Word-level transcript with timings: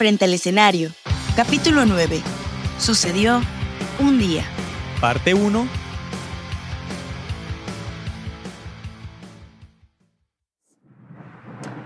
frente 0.00 0.24
al 0.24 0.32
escenario. 0.32 0.88
Capítulo 1.36 1.84
9. 1.84 2.22
Sucedió 2.78 3.42
un 3.98 4.18
día. 4.18 4.44
Parte 4.98 5.34
1. 5.34 5.68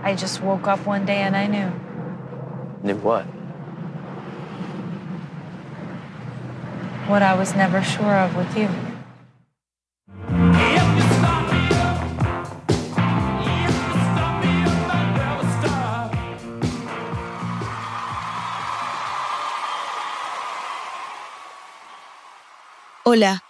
I 0.05 0.13
just 0.13 0.41
woke 0.45 0.71
up 0.71 0.87
one 0.87 1.05
day 1.05 1.23
and 1.23 1.35
I 1.35 1.49
knew. 1.49 1.73
Knew 2.85 2.97
what? 3.03 3.25
What 7.09 7.23
I 7.23 7.35
was 7.37 7.57
never 7.57 7.83
sure 7.83 8.15
of 8.15 8.37
with 8.37 8.57
you. 8.57 8.94
Hola. 23.15 23.45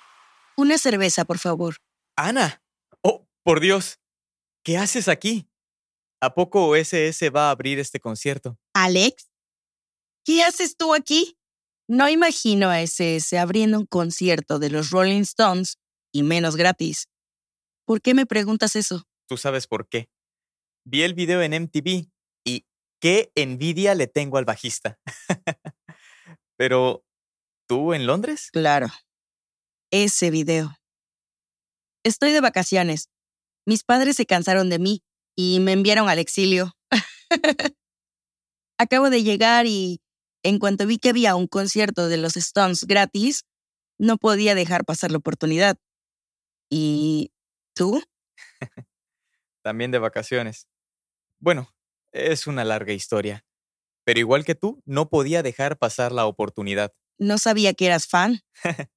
Una 0.59 0.77
cerveza, 0.77 1.25
por 1.25 1.39
favor. 1.39 1.77
Ana. 2.19 2.63
Oh, 3.01 3.27
por 3.43 3.61
Dios. 3.61 3.99
¿Qué 4.63 4.77
haces 4.77 5.09
aquí? 5.09 5.49
¿A 6.21 6.35
poco 6.35 6.77
SS 6.77 7.31
va 7.31 7.49
a 7.49 7.51
abrir 7.53 7.79
este 7.79 7.99
concierto? 7.99 8.59
Alex. 8.75 9.31
¿Qué 10.23 10.43
haces 10.43 10.77
tú 10.77 10.93
aquí? 10.93 11.39
No 11.89 12.11
imagino 12.11 12.69
a 12.69 12.83
SS 12.83 13.39
abriendo 13.39 13.79
un 13.79 13.87
concierto 13.87 14.59
de 14.59 14.69
los 14.69 14.91
Rolling 14.91 15.23
Stones 15.23 15.79
y 16.13 16.25
menos 16.25 16.57
gratis. 16.57 17.09
¿Por 17.87 18.03
qué 18.03 18.13
me 18.13 18.27
preguntas 18.27 18.77
eso? 18.77 19.05
Tú 19.27 19.39
sabes 19.39 19.67
por 19.67 19.89
qué. 19.89 20.11
Vi 20.85 21.05
el 21.05 21.15
video 21.15 21.41
en 21.41 21.55
MTV 21.55 22.11
y 22.45 22.67
qué 23.01 23.33
envidia 23.35 23.95
le 23.95 24.09
tengo 24.09 24.37
al 24.37 24.45
bajista. 24.45 24.99
Pero, 26.59 27.03
¿tú 27.67 27.95
en 27.95 28.05
Londres? 28.05 28.51
Claro. 28.53 28.89
Ese 29.97 30.33
video. 30.33 30.75
Estoy 32.03 32.33
de 32.33 32.41
vacaciones. 32.41 33.11
Mis 33.65 33.85
padres 33.85 34.17
se 34.17 34.27
cansaron 34.27 34.69
de 34.69 34.81
mí 34.81 35.05
y 35.37 35.61
me 35.61 35.71
enviaron 35.71 36.09
al 36.09 36.19
exilio. 36.19 36.73
Acabo 38.77 39.09
de 39.09 39.23
llegar 39.23 39.67
y 39.67 40.01
en 40.43 40.59
cuanto 40.59 40.89
vi 40.89 40.99
que 40.99 41.11
había 41.11 41.37
un 41.37 41.47
concierto 41.47 42.09
de 42.09 42.17
los 42.17 42.37
Stones 42.37 42.87
gratis, 42.89 43.45
no 43.97 44.17
podía 44.17 44.57
dejar 44.57 44.85
pasar 44.85 45.13
la 45.13 45.19
oportunidad. 45.19 45.77
¿Y 46.69 47.31
tú? 47.73 48.03
También 49.63 49.93
de 49.93 50.01
vacaciones. 50.01 50.67
Bueno, 51.39 51.73
es 52.11 52.49
una 52.49 52.65
larga 52.65 52.93
historia. 52.93 53.47
Pero 54.03 54.19
igual 54.19 54.45
que 54.45 54.57
tú, 54.57 54.83
no 54.87 55.09
podía 55.09 55.45
dejar 55.45 55.79
pasar 55.79 56.11
la 56.11 56.27
oportunidad. 56.27 56.93
No 57.17 57.39
sabía 57.39 57.75
que 57.75 57.87
eras 57.87 58.09
fan. 58.09 58.41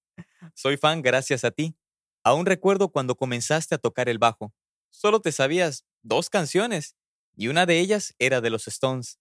Soy 0.54 0.78
fan 0.78 1.02
gracias 1.02 1.44
a 1.44 1.52
ti. 1.52 1.76
Aún 2.24 2.46
recuerdo 2.46 2.90
cuando 2.90 3.16
comenzaste 3.16 3.76
a 3.76 3.78
tocar 3.78 4.10
el 4.10 4.18
bajo. 4.18 4.54
Solo 4.90 5.22
te 5.22 5.32
sabías 5.32 5.86
dos 6.02 6.30
canciones 6.30 6.96
y 7.36 7.48
una 7.48 7.66
de 7.66 7.80
ellas 7.80 8.16
era 8.20 8.42
de 8.42 8.50
los 8.50 8.68
Stones. 8.68 9.20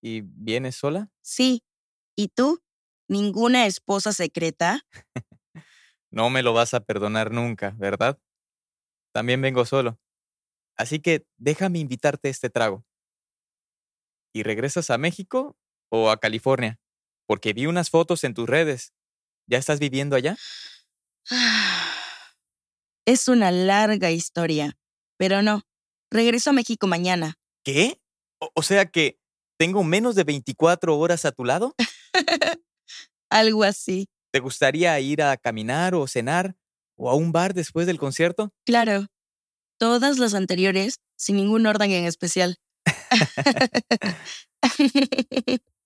¿Y 0.00 0.20
vienes 0.20 0.76
sola? 0.76 1.10
Sí. 1.22 1.64
¿Y 2.16 2.28
tú? 2.28 2.62
¿Ninguna 3.08 3.66
esposa 3.66 4.12
secreta? 4.12 4.86
no 6.10 6.30
me 6.30 6.42
lo 6.42 6.52
vas 6.52 6.74
a 6.74 6.80
perdonar 6.80 7.32
nunca, 7.32 7.74
¿verdad? 7.78 8.18
También 9.12 9.40
vengo 9.40 9.64
solo. 9.64 9.98
Así 10.76 11.00
que 11.00 11.26
déjame 11.36 11.80
invitarte 11.80 12.28
a 12.28 12.30
este 12.30 12.50
trago. 12.50 12.84
¿Y 14.32 14.42
regresas 14.42 14.90
a 14.90 14.98
México 14.98 15.56
o 15.90 16.10
a 16.10 16.18
California? 16.18 16.78
Porque 17.26 17.52
vi 17.52 17.66
unas 17.66 17.90
fotos 17.90 18.22
en 18.24 18.34
tus 18.34 18.48
redes. 18.48 18.94
¿Ya 19.48 19.58
estás 19.58 19.80
viviendo 19.80 20.14
allá? 20.14 20.36
Es 23.06 23.26
una 23.26 23.50
larga 23.50 24.10
historia, 24.10 24.76
pero 25.16 25.40
no. 25.40 25.62
Regreso 26.10 26.50
a 26.50 26.52
México 26.52 26.86
mañana. 26.86 27.38
¿Qué? 27.64 28.02
O, 28.38 28.50
o 28.54 28.62
sea 28.62 28.84
que 28.84 29.18
tengo 29.58 29.82
menos 29.82 30.14
de 30.14 30.24
24 30.24 30.98
horas 30.98 31.24
a 31.24 31.32
tu 31.32 31.46
lado. 31.46 31.74
Algo 33.30 33.64
así. 33.64 34.10
¿Te 34.30 34.40
gustaría 34.40 35.00
ir 35.00 35.22
a 35.22 35.38
caminar 35.38 35.94
o 35.94 36.06
cenar 36.06 36.54
o 36.96 37.08
a 37.08 37.14
un 37.14 37.32
bar 37.32 37.54
después 37.54 37.86
del 37.86 37.98
concierto? 37.98 38.52
Claro. 38.66 39.06
Todas 39.78 40.18
las 40.18 40.34
anteriores, 40.34 41.00
sin 41.16 41.36
ningún 41.36 41.66
orden 41.66 41.90
en 41.92 42.04
especial. 42.04 42.58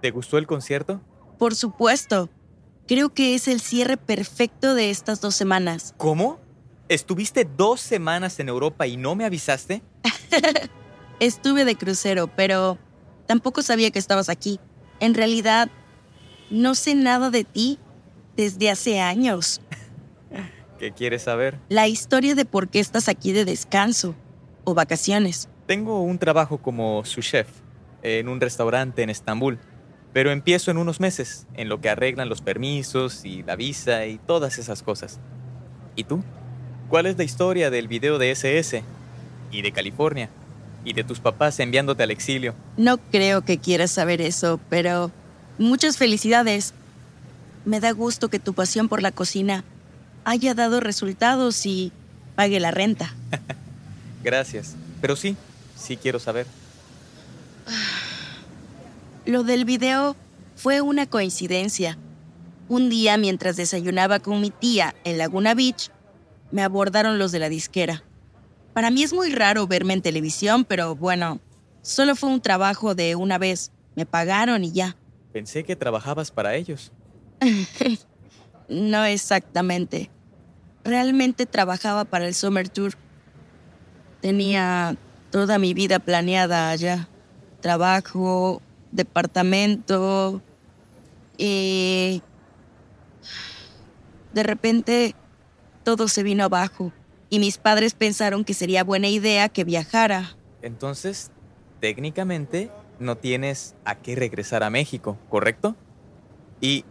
¿Te 0.00 0.10
gustó 0.10 0.38
el 0.38 0.46
concierto? 0.46 1.00
Por 1.38 1.54
supuesto. 1.54 2.30
Creo 2.86 3.14
que 3.14 3.34
es 3.34 3.46
el 3.48 3.60
cierre 3.60 3.96
perfecto 3.96 4.74
de 4.74 4.90
estas 4.90 5.20
dos 5.20 5.34
semanas. 5.34 5.94
¿Cómo? 5.96 6.40
¿Estuviste 6.88 7.44
dos 7.44 7.80
semanas 7.80 8.40
en 8.40 8.48
Europa 8.48 8.86
y 8.86 8.96
no 8.96 9.14
me 9.14 9.24
avisaste? 9.24 9.82
Estuve 11.20 11.64
de 11.64 11.76
crucero, 11.76 12.28
pero 12.34 12.78
tampoco 13.26 13.62
sabía 13.62 13.90
que 13.90 13.98
estabas 13.98 14.28
aquí. 14.28 14.58
En 14.98 15.14
realidad, 15.14 15.70
no 16.50 16.74
sé 16.74 16.94
nada 16.94 17.30
de 17.30 17.44
ti 17.44 17.78
desde 18.36 18.70
hace 18.70 19.00
años. 19.00 19.60
¿Qué 20.78 20.92
quieres 20.92 21.22
saber? 21.22 21.58
La 21.68 21.86
historia 21.88 22.34
de 22.34 22.44
por 22.44 22.68
qué 22.68 22.80
estás 22.80 23.08
aquí 23.08 23.32
de 23.32 23.44
descanso 23.44 24.14
o 24.64 24.74
vacaciones. 24.74 25.48
Tengo 25.66 26.02
un 26.02 26.18
trabajo 26.18 26.58
como 26.58 27.04
su 27.04 27.20
chef 27.20 27.48
en 28.02 28.28
un 28.28 28.40
restaurante 28.40 29.02
en 29.02 29.10
Estambul, 29.10 29.60
pero 30.12 30.30
empiezo 30.32 30.70
en 30.70 30.78
unos 30.78 31.00
meses, 31.00 31.46
en 31.54 31.68
lo 31.68 31.80
que 31.80 31.88
arreglan 31.88 32.28
los 32.28 32.40
permisos 32.40 33.24
y 33.24 33.42
la 33.42 33.56
visa 33.56 34.06
y 34.06 34.18
todas 34.18 34.58
esas 34.58 34.82
cosas. 34.82 35.18
¿Y 35.96 36.04
tú? 36.04 36.22
¿Cuál 36.88 37.06
es 37.06 37.16
la 37.16 37.24
historia 37.24 37.70
del 37.70 37.86
video 37.86 38.18
de 38.18 38.32
SS 38.32 38.82
y 39.52 39.62
de 39.62 39.72
California 39.72 40.28
y 40.84 40.92
de 40.92 41.04
tus 41.04 41.20
papás 41.20 41.60
enviándote 41.60 42.02
al 42.02 42.10
exilio? 42.10 42.54
No 42.76 42.98
creo 42.98 43.42
que 43.42 43.58
quieras 43.58 43.92
saber 43.92 44.20
eso, 44.20 44.58
pero 44.68 45.12
muchas 45.58 45.96
felicidades. 45.96 46.74
Me 47.64 47.78
da 47.78 47.92
gusto 47.92 48.28
que 48.28 48.38
tu 48.38 48.54
pasión 48.54 48.88
por 48.88 49.02
la 49.02 49.12
cocina 49.12 49.64
haya 50.24 50.54
dado 50.54 50.80
resultados 50.80 51.66
y 51.66 51.92
pague 52.34 52.58
la 52.58 52.70
renta. 52.70 53.14
Gracias. 54.24 54.74
Pero 55.00 55.14
sí, 55.14 55.36
sí 55.76 55.96
quiero 55.96 56.18
saber. 56.18 56.46
Lo 59.30 59.44
del 59.44 59.64
video 59.64 60.16
fue 60.56 60.80
una 60.80 61.06
coincidencia. 61.06 61.96
Un 62.68 62.90
día, 62.90 63.16
mientras 63.16 63.54
desayunaba 63.54 64.18
con 64.18 64.40
mi 64.40 64.50
tía 64.50 64.96
en 65.04 65.18
Laguna 65.18 65.54
Beach, 65.54 65.92
me 66.50 66.64
abordaron 66.64 67.20
los 67.20 67.30
de 67.30 67.38
la 67.38 67.48
disquera. 67.48 68.02
Para 68.72 68.90
mí 68.90 69.04
es 69.04 69.12
muy 69.12 69.32
raro 69.32 69.68
verme 69.68 69.94
en 69.94 70.02
televisión, 70.02 70.64
pero 70.64 70.96
bueno, 70.96 71.38
solo 71.80 72.16
fue 72.16 72.28
un 72.28 72.40
trabajo 72.40 72.96
de 72.96 73.14
una 73.14 73.38
vez. 73.38 73.70
Me 73.94 74.04
pagaron 74.04 74.64
y 74.64 74.72
ya. 74.72 74.96
Pensé 75.32 75.62
que 75.62 75.76
trabajabas 75.76 76.32
para 76.32 76.56
ellos. 76.56 76.90
no 78.68 79.04
exactamente. 79.04 80.10
Realmente 80.82 81.46
trabajaba 81.46 82.04
para 82.04 82.26
el 82.26 82.34
Summer 82.34 82.68
Tour. 82.68 82.94
Tenía 84.22 84.96
toda 85.30 85.60
mi 85.60 85.72
vida 85.72 86.00
planeada 86.00 86.70
allá. 86.70 87.08
Trabajo, 87.60 88.60
departamento 88.92 90.42
y... 91.38 92.22
De 94.32 94.44
repente 94.44 95.16
todo 95.82 96.06
se 96.06 96.22
vino 96.22 96.44
abajo 96.44 96.92
y 97.30 97.38
mis 97.38 97.58
padres 97.58 97.94
pensaron 97.94 98.44
que 98.44 98.54
sería 98.54 98.84
buena 98.84 99.08
idea 99.08 99.48
que 99.48 99.64
viajara. 99.64 100.36
Entonces, 100.62 101.30
técnicamente, 101.80 102.70
no 103.00 103.16
tienes 103.16 103.74
a 103.84 103.96
qué 103.96 104.14
regresar 104.14 104.62
a 104.62 104.70
México, 104.70 105.18
¿correcto? 105.28 105.74
¿Y 106.60 106.84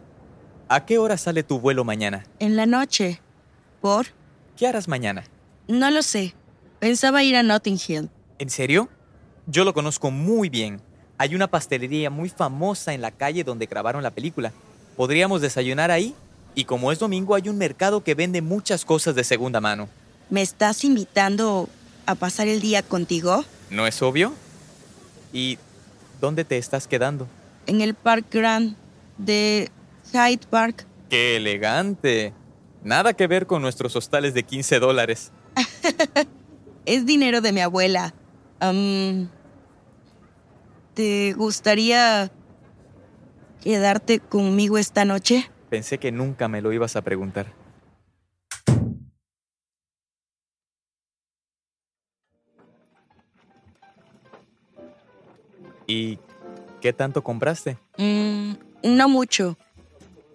a 0.68 0.84
qué 0.84 0.98
hora 0.98 1.16
sale 1.16 1.42
tu 1.42 1.60
vuelo 1.60 1.84
mañana? 1.84 2.24
En 2.40 2.56
la 2.56 2.66
noche. 2.66 3.20
¿Por? 3.80 4.06
¿Qué 4.56 4.66
harás 4.66 4.88
mañana? 4.88 5.24
No 5.68 5.90
lo 5.90 6.02
sé. 6.02 6.34
Pensaba 6.80 7.22
ir 7.22 7.36
a 7.36 7.42
Notting 7.42 7.78
Hill. 7.86 8.10
¿En 8.38 8.50
serio? 8.50 8.88
Yo 9.46 9.64
lo 9.64 9.72
conozco 9.72 10.10
muy 10.10 10.48
bien. 10.48 10.82
Hay 11.20 11.34
una 11.34 11.48
pastelería 11.48 12.08
muy 12.08 12.30
famosa 12.30 12.94
en 12.94 13.02
la 13.02 13.10
calle 13.10 13.44
donde 13.44 13.66
grabaron 13.66 14.02
la 14.02 14.10
película. 14.10 14.54
¿Podríamos 14.96 15.42
desayunar 15.42 15.90
ahí? 15.90 16.14
Y 16.54 16.64
como 16.64 16.92
es 16.92 16.98
domingo, 16.98 17.34
hay 17.34 17.50
un 17.50 17.58
mercado 17.58 18.02
que 18.02 18.14
vende 18.14 18.40
muchas 18.40 18.86
cosas 18.86 19.14
de 19.14 19.22
segunda 19.22 19.60
mano. 19.60 19.90
¿Me 20.30 20.40
estás 20.40 20.82
invitando 20.82 21.68
a 22.06 22.14
pasar 22.14 22.48
el 22.48 22.62
día 22.62 22.82
contigo? 22.82 23.44
¿No 23.68 23.86
es 23.86 24.00
obvio? 24.00 24.32
¿Y 25.30 25.58
dónde 26.22 26.46
te 26.46 26.56
estás 26.56 26.86
quedando? 26.86 27.28
En 27.66 27.82
el 27.82 27.92
Park 27.92 28.24
Grand 28.30 28.74
de 29.18 29.68
Hyde 30.12 30.46
Park. 30.48 30.86
¡Qué 31.10 31.36
elegante! 31.36 32.32
Nada 32.82 33.12
que 33.12 33.26
ver 33.26 33.46
con 33.46 33.60
nuestros 33.60 33.94
hostales 33.94 34.32
de 34.32 34.42
15 34.44 34.78
dólares. 34.78 35.32
es 36.86 37.04
dinero 37.04 37.42
de 37.42 37.52
mi 37.52 37.60
abuela. 37.60 38.14
Am, 38.58 39.28
¿Te 40.94 41.32
gustaría 41.34 42.30
quedarte 43.62 44.18
conmigo 44.18 44.78
esta 44.78 45.04
noche? 45.04 45.50
Pensé 45.68 45.98
que 45.98 46.10
nunca 46.10 46.48
me 46.48 46.62
lo 46.62 46.72
ibas 46.72 46.96
a 46.96 47.02
preguntar. 47.02 47.52
¿Y 55.86 56.18
qué 56.80 56.92
tanto 56.92 57.22
compraste? 57.22 57.78
Mm, 57.98 58.52
no 58.84 59.08
mucho. 59.08 59.56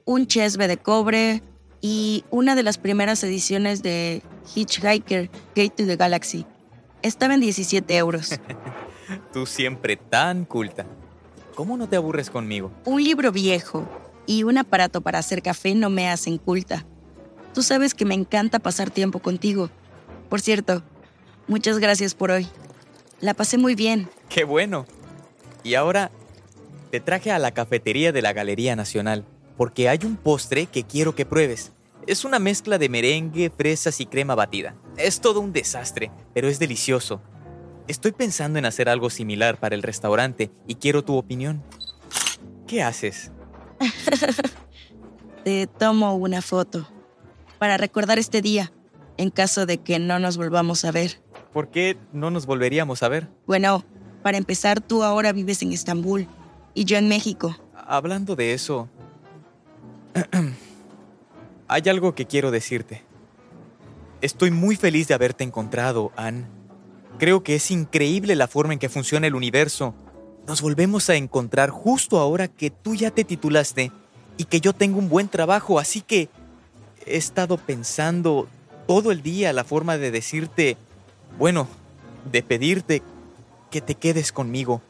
Un 0.06 0.28
chesbe 0.28 0.68
de 0.68 0.78
cobre 0.78 1.42
y 1.82 2.26
una 2.30 2.56
de 2.56 2.64
las 2.64 2.78
primeras 2.78 3.24
ediciones 3.24 3.82
de 3.82 4.22
Hitchhiker 4.54 5.30
Gate 5.56 5.70
to 5.70 5.86
the 5.86 5.96
Galaxy. 5.96 6.46
Estaba 7.02 7.34
en 7.34 7.42
17 7.42 7.96
euros. 7.98 8.40
Tú 9.34 9.46
siempre 9.46 9.98
tan 9.98 10.46
culta. 10.46 10.86
¿Cómo 11.56 11.78
no 11.78 11.88
te 11.88 11.96
aburres 11.96 12.30
conmigo? 12.30 12.72
Un 12.86 13.04
libro 13.04 13.32
viejo 13.32 13.88
y 14.26 14.44
un 14.44 14.58
aparato 14.58 15.02
para 15.02 15.20
hacer 15.20 15.42
café 15.42 15.76
no 15.76 15.90
me 15.90 16.10
hacen 16.10 16.38
culta. 16.38 16.86
Tú 17.54 17.64
sabes 17.64 17.94
que 17.94 18.06
me 18.06 18.14
encanta 18.14 18.60
pasar 18.60 18.90
tiempo 18.90 19.20
contigo. 19.20 19.70
Por 20.30 20.42
cierto, 20.42 20.84
muchas 21.48 21.80
gracias 21.80 22.14
por 22.14 22.32
hoy. 22.32 22.48
La 23.22 23.34
pasé 23.34 23.58
muy 23.58 23.76
bien. 23.76 24.10
¡Qué 24.28 24.44
bueno! 24.44 24.86
Y 25.64 25.76
ahora 25.76 26.12
te 26.92 27.00
traje 27.00 27.32
a 27.32 27.40
la 27.40 27.52
cafetería 27.52 28.12
de 28.12 28.22
la 28.22 28.34
Galería 28.34 28.76
Nacional 28.76 29.26
porque 29.58 29.88
hay 29.88 30.00
un 30.04 30.18
postre 30.18 30.66
que 30.66 30.84
quiero 30.84 31.16
que 31.16 31.26
pruebes. 31.26 31.72
Es 32.08 32.26
una 32.26 32.40
mezcla 32.40 32.78
de 32.78 32.90
merengue, 32.90 33.50
fresas 33.50 34.00
y 34.02 34.06
crema 34.06 34.36
batida. 34.36 34.76
Es 34.98 35.22
todo 35.22 35.40
un 35.40 35.54
desastre, 35.54 36.12
pero 36.34 36.48
es 36.48 36.60
delicioso. 36.60 37.22
Estoy 37.88 38.14
pensando 38.14 38.58
en 38.58 38.66
hacer 38.66 38.90
algo 38.90 39.10
similar 39.10 39.60
para 39.60 39.76
el 39.76 39.84
restaurante 39.84 40.52
y 40.68 40.76
quiero 40.76 41.04
tu 41.04 41.18
opinión. 41.18 41.62
¿Qué 42.66 42.82
haces? 42.82 43.32
Te 45.44 45.68
tomo 45.68 46.16
una 46.16 46.42
foto 46.42 46.88
para 47.60 47.78
recordar 47.78 48.18
este 48.18 48.42
día 48.42 48.72
en 49.18 49.30
caso 49.30 49.68
de 49.68 49.78
que 49.78 50.00
no 50.00 50.18
nos 50.18 50.38
volvamos 50.38 50.84
a 50.84 50.92
ver. 50.92 51.22
¿Por 51.54 51.70
qué 51.70 51.98
no 52.12 52.32
nos 52.32 52.48
volveríamos 52.48 53.04
a 53.04 53.10
ver? 53.10 53.30
Bueno, 53.46 53.86
para 54.24 54.38
empezar, 54.38 54.82
tú 54.82 55.04
ahora 55.04 55.32
vives 55.32 55.62
en 55.62 55.72
Estambul 55.72 56.28
y 56.74 56.86
yo 56.86 56.98
en 56.98 57.08
México. 57.08 57.56
Hablando 57.76 58.36
de 58.36 58.54
eso, 58.54 58.90
hay 61.68 61.84
algo 61.88 62.16
que 62.16 62.26
quiero 62.26 62.50
decirte. 62.50 63.04
Estoy 64.22 64.50
muy 64.50 64.76
feliz 64.76 65.08
de 65.08 65.14
haberte 65.14 65.44
encontrado, 65.44 66.12
Anne. 66.16 66.48
Creo 67.18 67.44
que 67.44 67.56
es 67.56 67.72
increíble 67.72 68.36
la 68.36 68.48
forma 68.48 68.74
en 68.74 68.80
que 68.80 68.90
funciona 68.90 69.28
el 69.28 69.36
universo. 69.36 69.96
Nos 70.48 70.62
volvemos 70.62 71.10
a 71.10 71.16
encontrar 71.16 71.70
justo 71.70 72.20
ahora 72.20 72.50
que 72.50 72.70
tú 72.70 72.94
ya 72.94 73.10
te 73.10 73.24
titulaste 73.24 73.92
y 74.38 74.46
que 74.46 74.60
yo 74.60 74.74
tengo 74.74 75.00
un 75.00 75.08
buen 75.08 75.30
trabajo, 75.30 75.80
así 75.80 76.02
que 76.02 76.28
he 77.06 77.16
estado 77.16 77.58
pensando 77.58 78.50
todo 78.86 79.12
el 79.12 79.22
día 79.22 79.54
la 79.54 79.64
forma 79.64 79.98
de 79.98 80.12
decirte, 80.12 80.78
bueno, 81.40 81.70
de 82.32 82.44
pedirte 82.44 83.02
que 83.72 83.80
te 83.80 83.96
quedes 83.96 84.34
conmigo. 84.34 84.82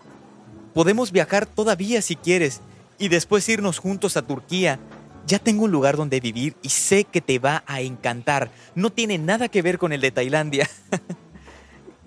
Podemos 0.74 1.12
viajar 1.12 1.46
todavía 1.46 2.02
si 2.02 2.16
quieres 2.16 2.62
y 2.98 3.10
después 3.10 3.48
irnos 3.48 3.78
juntos 3.78 4.18
a 4.18 4.24
Turquía. 4.24 4.80
Ya 5.28 5.40
tengo 5.40 5.64
un 5.64 5.72
lugar 5.72 5.96
donde 5.96 6.20
vivir 6.20 6.56
y 6.64 6.70
sé 6.70 7.04
que 7.04 7.22
te 7.22 7.40
va 7.40 7.64
a 7.68 7.82
encantar. 7.82 8.52
No 8.74 8.90
tiene 8.90 9.18
nada 9.20 9.48
que 9.48 9.62
ver 9.62 9.78
con 9.78 9.94
el 9.94 10.02
de 10.02 10.12
Tailandia. 10.12 10.70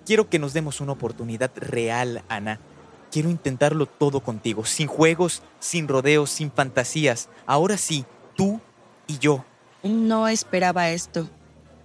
Quiero 0.09 0.27
que 0.27 0.39
nos 0.39 0.53
demos 0.53 0.81
una 0.81 0.93
oportunidad 0.93 1.51
real, 1.55 2.23
Ana. 2.29 2.59
Quiero 3.11 3.29
intentarlo 3.29 3.85
todo 3.85 4.21
contigo, 4.21 4.65
sin 4.65 4.87
juegos, 4.87 5.43
sin 5.59 5.87
rodeos, 5.87 6.31
sin 6.31 6.51
fantasías. 6.51 7.29
Ahora 7.45 7.77
sí, 7.77 8.05
tú 8.35 8.59
y 9.05 9.19
yo. 9.19 9.45
No 9.83 10.27
esperaba 10.27 10.89
esto. 10.89 11.29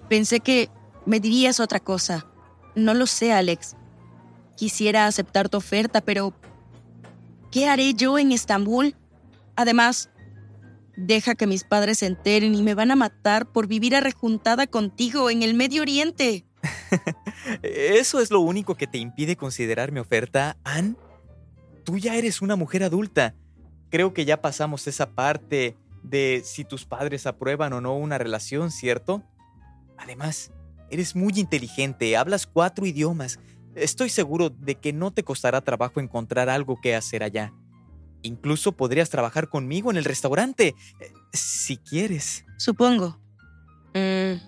Pensé 0.09 0.41
que 0.41 0.71
me 1.05 1.21
dirías 1.21 1.61
otra 1.61 1.81
cosa. 1.81 2.26
No 2.75 2.94
lo 2.94 3.06
sé, 3.06 3.31
Alex. 3.31 3.76
Quisiera 4.56 5.06
aceptar 5.06 5.50
tu 5.50 5.59
oferta, 5.59 6.00
pero 6.00 6.32
¿qué 7.50 7.69
haré 7.69 7.93
yo 7.93 8.19
en 8.19 8.32
Estambul? 8.32 8.97
Además, 9.55 10.09
deja 10.97 11.35
que 11.35 11.47
mis 11.47 11.65
padres 11.65 11.99
se 11.99 12.06
enteren 12.06 12.55
y 12.55 12.62
me 12.62 12.75
van 12.75 12.91
a 12.91 12.97
matar 12.97 13.44
por 13.44 13.67
vivir 13.67 13.94
arrejuntada 13.94 14.67
contigo 14.67 15.29
en 15.29 15.43
el 15.43 15.53
Medio 15.53 15.82
Oriente. 15.82 16.47
¿Eso 17.62 18.20
es 18.20 18.31
lo 18.31 18.40
único 18.40 18.75
que 18.75 18.87
te 18.87 18.99
impide 18.99 19.37
considerar 19.37 19.93
mi 19.93 20.00
oferta, 20.00 20.56
Ann? 20.64 20.96
Tú 21.84 21.99
ya 21.99 22.16
eres 22.16 22.43
una 22.43 22.56
mujer 22.56 22.82
adulta. 22.82 23.34
Creo 23.90 24.14
que 24.14 24.25
ya 24.25 24.40
pasamos 24.40 24.87
esa 24.87 25.11
parte 25.11 25.76
de 26.02 26.43
si 26.44 26.64
tus 26.64 26.84
padres 26.84 27.26
aprueban 27.26 27.72
o 27.72 27.81
no 27.81 27.96
una 27.96 28.19
relación, 28.19 28.70
¿cierto? 28.70 29.22
Además, 29.96 30.52
eres 30.90 31.14
muy 31.14 31.32
inteligente, 31.37 32.16
hablas 32.16 32.46
cuatro 32.46 32.87
idiomas. 32.87 33.38
Estoy 33.75 34.08
seguro 34.08 34.50
de 34.50 34.76
que 34.76 34.93
no 34.93 35.12
te 35.12 35.25
costará 35.25 35.61
trabajo 35.61 36.00
encontrar 36.00 36.49
algo 36.49 36.81
que 36.81 36.94
hacer 36.94 37.22
allá. 37.22 37.52
Incluso 38.22 38.72
podrías 38.72 39.11
trabajar 39.11 39.49
conmigo 39.49 39.90
en 39.90 39.96
el 39.96 40.05
restaurante, 40.05 40.69
eh, 41.00 41.12
si 41.32 41.76
quieres. 41.76 42.44
Supongo. 42.56 43.19
Mm, 43.94 44.40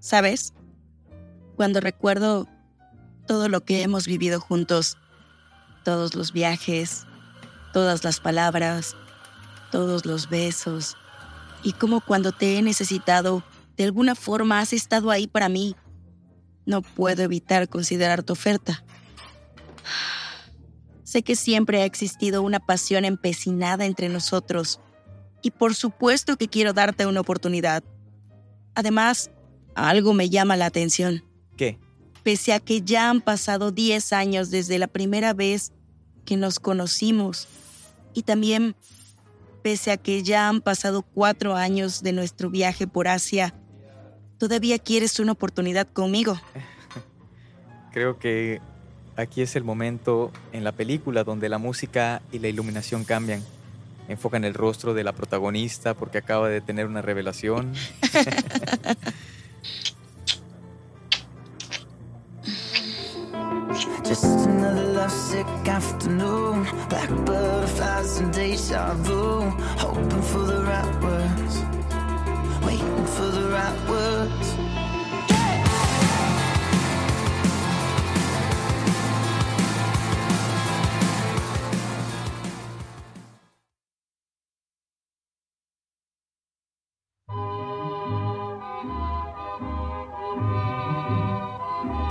¿Sabes? 0.00 0.52
Cuando 1.56 1.80
recuerdo 1.80 2.48
todo 3.26 3.48
lo 3.48 3.64
que 3.64 3.82
hemos 3.82 4.06
vivido 4.06 4.40
juntos, 4.40 4.98
todos 5.84 6.14
los 6.14 6.32
viajes, 6.32 7.06
todas 7.72 8.04
las 8.04 8.20
palabras, 8.20 8.96
todos 9.70 10.04
los 10.04 10.28
besos, 10.28 10.96
y 11.62 11.72
cómo 11.72 12.00
cuando 12.00 12.32
te 12.32 12.58
he 12.58 12.62
necesitado, 12.62 13.42
de 13.76 13.84
alguna 13.84 14.14
forma 14.14 14.60
has 14.60 14.72
estado 14.72 15.10
ahí 15.10 15.26
para 15.26 15.48
mí, 15.48 15.76
no 16.66 16.82
puedo 16.82 17.22
evitar 17.22 17.68
considerar 17.68 18.22
tu 18.22 18.32
oferta. 18.32 18.84
Sé 21.02 21.22
que 21.22 21.36
siempre 21.36 21.82
ha 21.82 21.84
existido 21.84 22.42
una 22.42 22.60
pasión 22.60 23.04
empecinada 23.04 23.84
entre 23.84 24.08
nosotros, 24.08 24.80
y 25.42 25.50
por 25.50 25.74
supuesto 25.74 26.36
que 26.36 26.48
quiero 26.48 26.72
darte 26.72 27.06
una 27.06 27.20
oportunidad. 27.20 27.84
Además, 28.74 29.30
algo 29.74 30.14
me 30.14 30.30
llama 30.30 30.56
la 30.56 30.66
atención. 30.66 31.24
¿Qué? 31.56 31.78
Pese 32.22 32.52
a 32.52 32.60
que 32.60 32.82
ya 32.82 33.10
han 33.10 33.20
pasado 33.20 33.70
10 33.70 34.12
años 34.12 34.50
desde 34.50 34.78
la 34.78 34.86
primera 34.86 35.34
vez 35.34 35.72
que 36.24 36.36
nos 36.36 36.58
conocimos, 36.58 37.48
y 38.14 38.22
también 38.22 38.76
pese 39.62 39.90
a 39.90 39.96
que 39.96 40.22
ya 40.22 40.48
han 40.48 40.60
pasado 40.60 41.02
cuatro 41.02 41.56
años 41.56 42.02
de 42.02 42.12
nuestro 42.12 42.50
viaje 42.50 42.86
por 42.86 43.08
Asia, 43.08 43.54
todavía 44.38 44.78
quieres 44.78 45.18
una 45.20 45.32
oportunidad 45.32 45.88
conmigo. 45.88 46.38
Creo 47.92 48.18
que 48.18 48.60
aquí 49.16 49.42
es 49.42 49.56
el 49.56 49.64
momento 49.64 50.32
en 50.52 50.64
la 50.64 50.72
película 50.72 51.24
donde 51.24 51.48
la 51.48 51.58
música 51.58 52.22
y 52.32 52.38
la 52.38 52.48
iluminación 52.48 53.04
cambian. 53.04 53.42
Enfocan 54.08 54.44
el 54.44 54.52
rostro 54.54 54.92
de 54.92 55.02
la 55.02 55.12
protagonista 55.12 55.94
porque 55.94 56.18
acaba 56.18 56.48
de 56.48 56.60
tener 56.60 56.86
una 56.86 57.00
revelación. 57.02 57.72
Just 64.14 64.46
another 64.46 64.92
lovesick 64.92 65.46
afternoon. 65.66 66.68
Black 66.88 67.10
butterflies 67.26 68.18
and 68.18 68.32
deja 68.32 68.94
vu. 68.94 69.40
Hoping 69.82 70.22
for 70.22 70.38
the 70.38 70.62
right 70.62 71.02
words. 71.02 71.56
Waiting 72.64 73.06
for 73.06 73.26
the 73.26 73.48
right 73.48 73.88
words. 73.88 74.53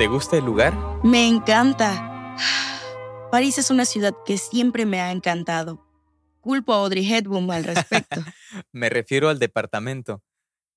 ¿Te 0.04 0.10
gusta 0.10 0.36
el 0.36 0.44
lugar? 0.44 0.78
Me 1.02 1.30
encanta. 1.30 2.36
París 3.32 3.58
es 3.58 3.70
una 3.72 3.86
ciudad 3.86 4.14
que 4.26 4.38
siempre 4.38 4.86
me 4.86 5.00
ha 5.00 5.14
encantado. 5.14 5.82
Culpo 6.42 6.74
a 6.74 6.80
Audrey 6.80 7.10
Hepburn 7.10 7.50
al 7.50 7.64
respecto. 7.64 8.22
Me 8.74 8.90
refiero 8.90 9.30
al 9.30 9.40
departamento. 9.40 10.22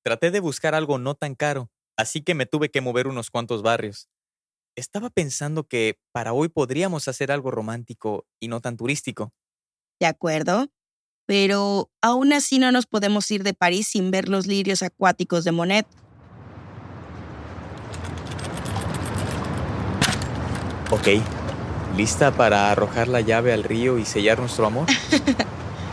Traté 0.04 0.30
de 0.30 0.38
buscar 0.38 0.76
algo 0.76 0.98
no 0.98 1.16
tan 1.16 1.34
caro, 1.34 1.72
así 1.96 2.22
que 2.22 2.36
me 2.36 2.46
tuve 2.46 2.70
que 2.70 2.80
mover 2.80 3.08
unos 3.08 3.32
cuantos 3.32 3.62
barrios. 3.62 4.08
Estaba 4.76 5.10
pensando 5.10 5.66
que 5.66 5.98
para 6.12 6.32
hoy 6.32 6.48
podríamos 6.48 7.08
hacer 7.08 7.32
algo 7.32 7.50
romántico 7.50 8.28
y 8.38 8.46
no 8.46 8.60
tan 8.60 8.76
turístico. 8.76 9.34
¿De 9.98 10.06
acuerdo? 10.06 10.68
Pero 11.26 11.90
aún 12.00 12.32
así 12.32 12.60
no 12.60 12.70
nos 12.70 12.86
podemos 12.86 13.28
ir 13.32 13.42
de 13.42 13.54
París 13.54 13.88
sin 13.88 14.12
ver 14.12 14.28
los 14.28 14.46
lirios 14.46 14.82
acuáticos 14.82 15.42
de 15.42 15.50
Monet. 15.50 15.88
Ok, 20.90 21.08
¿Lista 21.96 22.30
para 22.30 22.70
arrojar 22.70 23.08
la 23.08 23.22
llave 23.22 23.54
al 23.54 23.64
río 23.64 23.96
y 23.98 24.04
sellar 24.04 24.38
nuestro 24.38 24.66
amor? 24.66 24.86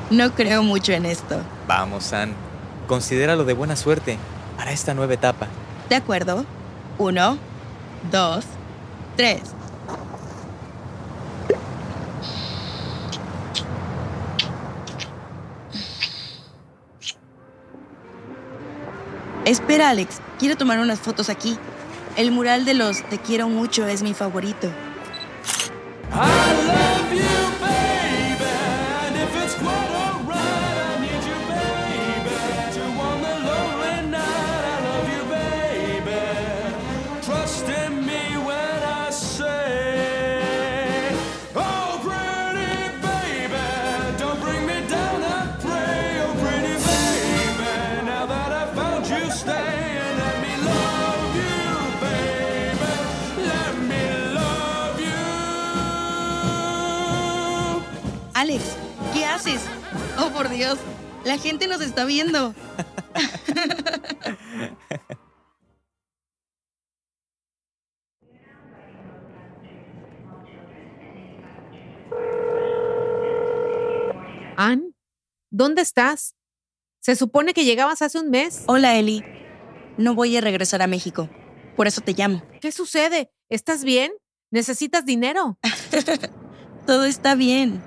No 0.10 0.36
creo 0.36 0.62
mucho 0.62 0.92
en 0.92 1.08
esto. 1.08 1.42
Vamos, 1.68 2.04
San. 2.04 2.34
Considéralo 2.88 3.46
de 3.46 3.54
buena 3.54 3.76
suerte 3.76 4.20
para 4.58 4.72
esta 4.72 4.94
nueva 4.94 5.16
etapa. 5.16 5.48
¿De 5.90 5.96
acuerdo? 5.96 6.46
Uno, 7.00 7.40
dos, 8.12 8.46
tres. 9.16 9.42
Espera, 19.46 19.90
Alex. 19.90 20.22
Quiero 20.38 20.58
tomar 20.58 20.78
unas 20.78 21.00
fotos 21.00 21.30
aquí. 21.30 21.58
El 22.18 22.32
mural 22.32 22.66
de 22.66 22.76
los 22.76 23.02
Te 23.10 23.18
quiero 23.18 23.50
mucho 23.50 23.88
es 23.88 24.04
mi 24.04 24.14
favorito. 24.14 24.70
I 26.15 26.67
love 26.67 26.93
La 61.24 61.38
gente 61.38 61.68
nos 61.68 61.82
está 61.82 62.06
viendo. 62.06 62.53
Ann, 74.58 74.96
¿dónde 75.50 75.82
estás? 75.82 76.36
Se 77.00 77.15
supone 77.15 77.53
que 77.53 77.65
llegabas 77.65 78.01
hace 78.01 78.20
un 78.20 78.30
mes. 78.30 78.63
Hola, 78.68 78.98
Eli. 78.98 79.24
No 79.98 80.15
voy 80.15 80.36
a 80.38 80.42
regresar 80.42 80.82
a 80.82 80.88
México. 80.88 81.30
Por 81.75 81.88
eso 81.88 82.01
te 82.01 82.13
llamo. 82.13 82.44
¿Qué 82.62 82.72
sucede? 82.72 83.32
¿Estás 83.50 83.84
bien? 83.84 84.12
¿Necesitas 84.51 85.06
dinero? 85.06 85.58
Todo 86.88 87.06
está 87.06 87.36
bien. 87.36 87.82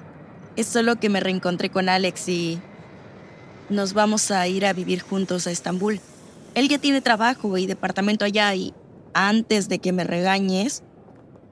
Es 0.57 0.67
solo 0.67 0.97
que 0.97 1.09
me 1.09 1.21
reencontré 1.21 1.71
con 1.71 1.89
Alex 1.89 2.29
y 2.29 2.61
nos 3.69 3.93
vamos 3.93 4.31
a 4.31 4.47
ir 4.49 4.67
a 4.67 4.73
vivir 4.73 5.01
juntos 5.01 5.47
a 5.47 5.51
Estambul. 5.51 6.01
Él 6.55 6.69
ya 6.69 6.79
tiene 6.79 7.01
trabajo 7.01 7.57
y 7.59 7.67
departamento 7.67 8.25
allá 8.25 8.55
y 8.55 8.75
antes 9.13 9.69
de 9.69 9.79
que 9.79 9.93
me 9.93 10.05
regañes, 10.05 10.83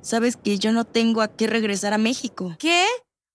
sabes 0.00 0.36
que 0.36 0.58
yo 0.58 0.72
no 0.72 0.84
tengo 0.84 1.22
a 1.22 1.34
qué 1.34 1.46
regresar 1.46 1.92
a 1.92 1.98
México. 1.98 2.54
¿Qué? 2.58 2.86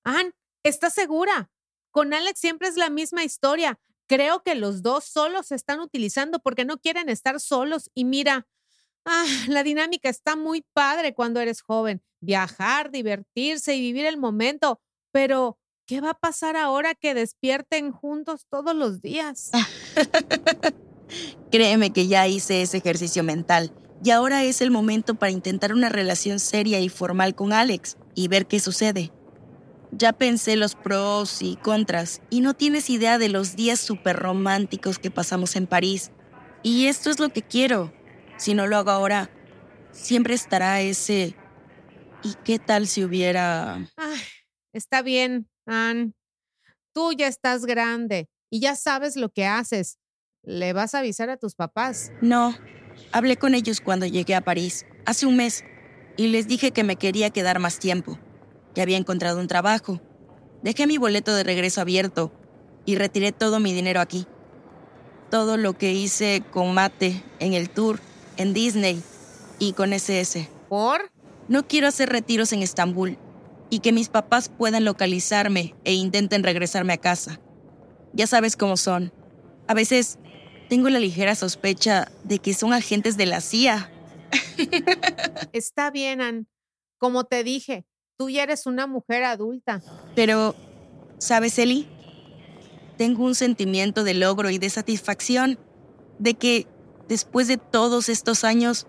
Ann, 0.04 0.34
¿estás 0.64 0.94
segura? 0.94 1.50
Con 1.92 2.14
Alex 2.14 2.40
siempre 2.40 2.68
es 2.68 2.78
la 2.78 2.90
misma 2.90 3.24
historia. 3.24 3.80
Creo 4.08 4.42
que 4.42 4.56
los 4.56 4.82
dos 4.82 5.04
solos 5.04 5.48
se 5.48 5.56
están 5.56 5.80
utilizando 5.80 6.40
porque 6.40 6.66
no 6.66 6.78
quieren 6.78 7.10
estar 7.10 7.40
solos. 7.40 7.90
Y 7.94 8.06
mira, 8.06 8.48
ah, 9.06 9.26
la 9.48 9.64
dinámica 9.64 10.10
está 10.10 10.36
muy 10.36 10.64
padre 10.74 11.14
cuando 11.14 11.40
eres 11.40 11.62
joven. 11.62 12.02
Viajar, 12.20 12.92
divertirse 12.92 13.76
y 13.76 13.82
vivir 13.82 14.06
el 14.06 14.18
momento. 14.18 14.82
Pero, 15.12 15.58
¿qué 15.90 16.02
va 16.02 16.12
a 16.12 16.14
pasar 16.14 16.56
ahora 16.56 16.94
que 16.94 17.16
despierten 17.16 17.92
juntos 17.92 18.46
todos 18.48 18.76
los 18.76 19.02
días? 19.02 19.50
Créeme 21.52 21.90
que 21.92 22.08
ya 22.08 22.28
hice 22.28 22.62
ese 22.62 22.78
ejercicio 22.78 23.24
mental 23.24 23.74
y 24.04 24.12
ahora 24.12 24.44
es 24.44 24.62
el 24.62 24.70
momento 24.70 25.16
para 25.16 25.32
intentar 25.32 25.74
una 25.74 25.90
relación 25.90 26.40
seria 26.40 26.80
y 26.80 26.90
formal 26.90 27.34
con 27.34 27.54
Alex 27.54 27.98
y 28.14 28.28
ver 28.28 28.46
qué 28.46 28.60
sucede. 28.60 29.12
Ya 29.92 30.14
pensé 30.14 30.58
los 30.58 30.76
pros 30.76 31.42
y 31.42 31.56
contras 31.56 32.22
y 32.30 32.42
no 32.42 32.54
tienes 32.54 32.92
idea 32.92 33.18
de 33.18 33.30
los 33.30 33.56
días 33.56 33.80
súper 33.80 34.16
románticos 34.16 35.00
que 35.00 35.10
pasamos 35.10 35.56
en 35.56 35.66
París. 35.66 36.12
Y 36.62 36.86
esto 36.86 37.10
es 37.10 37.20
lo 37.20 37.30
que 37.30 37.42
quiero. 37.42 37.92
Si 38.38 38.54
no 38.54 38.68
lo 38.68 38.78
hago 38.78 38.92
ahora, 38.92 39.32
siempre 39.92 40.36
estará 40.36 40.82
ese... 40.82 41.36
¿Y 42.22 42.36
qué 42.44 42.60
tal 42.60 42.86
si 42.86 43.04
hubiera... 43.04 43.88
Ay, 43.96 44.20
está 44.74 45.02
bien, 45.02 45.50
Ann. 45.70 46.16
Tú 46.94 47.14
ya 47.14 47.28
estás 47.28 47.66
grande 47.66 48.28
y 48.50 48.60
ya 48.60 48.76
sabes 48.76 49.16
lo 49.16 49.30
que 49.30 49.46
haces. 49.46 50.00
¿Le 50.44 50.74
vas 50.74 50.96
a 50.96 51.00
avisar 51.00 51.30
a 51.30 51.38
tus 51.38 51.56
papás? 51.56 52.12
No, 52.22 52.56
hablé 53.12 53.38
con 53.38 53.54
ellos 53.54 53.82
cuando 53.82 54.06
llegué 54.06 54.36
a 54.36 54.42
París, 54.42 54.86
hace 55.06 55.26
un 55.26 55.38
mes, 55.38 55.64
y 56.18 56.28
les 56.28 56.48
dije 56.48 56.72
que 56.72 56.84
me 56.84 56.96
quería 56.96 57.30
quedar 57.30 57.60
más 57.60 57.78
tiempo, 57.80 58.18
que 58.74 58.82
había 58.82 58.98
encontrado 58.98 59.40
un 59.40 59.48
trabajo. 59.48 60.02
Dejé 60.64 60.88
mi 60.88 60.98
boleto 60.98 61.36
de 61.36 61.44
regreso 61.44 61.82
abierto 61.82 62.34
y 62.86 62.96
retiré 62.96 63.32
todo 63.32 63.60
mi 63.60 63.74
dinero 63.74 64.02
aquí. 64.02 64.26
Todo 65.30 65.58
lo 65.58 65.78
que 65.78 65.94
hice 65.94 66.44
con 66.52 66.74
Mate 66.74 67.24
en 67.40 67.54
el 67.54 67.70
tour, 67.70 68.00
en 68.38 68.54
Disney 68.54 69.04
y 69.60 69.74
con 69.74 69.94
SS. 69.94 70.50
¿Por? 70.68 71.12
No 71.48 71.68
quiero 71.68 71.88
hacer 71.88 72.10
retiros 72.10 72.52
en 72.54 72.64
Estambul 72.64 73.18
y 73.70 73.80
que 73.80 73.92
mis 73.92 74.10
papás 74.10 74.50
puedan 74.50 74.86
localizarme 74.86 75.76
e 75.84 75.94
intenten 75.94 76.44
regresarme 76.44 76.94
a 76.94 76.98
casa. 76.98 77.40
Ya 78.14 78.28
sabes 78.28 78.56
cómo 78.56 78.78
son. 78.78 79.14
A 79.68 79.74
veces 79.74 80.18
tengo 80.70 80.90
la 80.90 81.00
ligera 81.00 81.36
sospecha 81.36 82.12
de 82.24 82.40
que 82.40 82.54
son 82.54 82.74
agentes 82.74 83.18
de 83.18 83.26
la 83.26 83.42
CIA. 83.42 83.92
Está 85.54 85.92
bien, 85.92 86.22
Ann. 86.22 86.48
Como 86.98 87.26
te 87.26 87.44
dije, 87.44 87.86
tú 88.18 88.30
ya 88.30 88.44
eres 88.44 88.66
una 88.66 88.88
mujer 88.88 89.24
adulta. 89.24 89.82
Pero, 90.16 90.56
¿sabes, 91.18 91.58
Eli? 91.58 91.88
Tengo 92.98 93.24
un 93.24 93.36
sentimiento 93.36 94.04
de 94.04 94.14
logro 94.14 94.50
y 94.50 94.58
de 94.58 94.70
satisfacción, 94.70 95.58
de 96.20 96.34
que 96.34 96.68
después 97.08 97.48
de 97.48 97.58
todos 97.58 98.10
estos 98.10 98.44
años, 98.44 98.88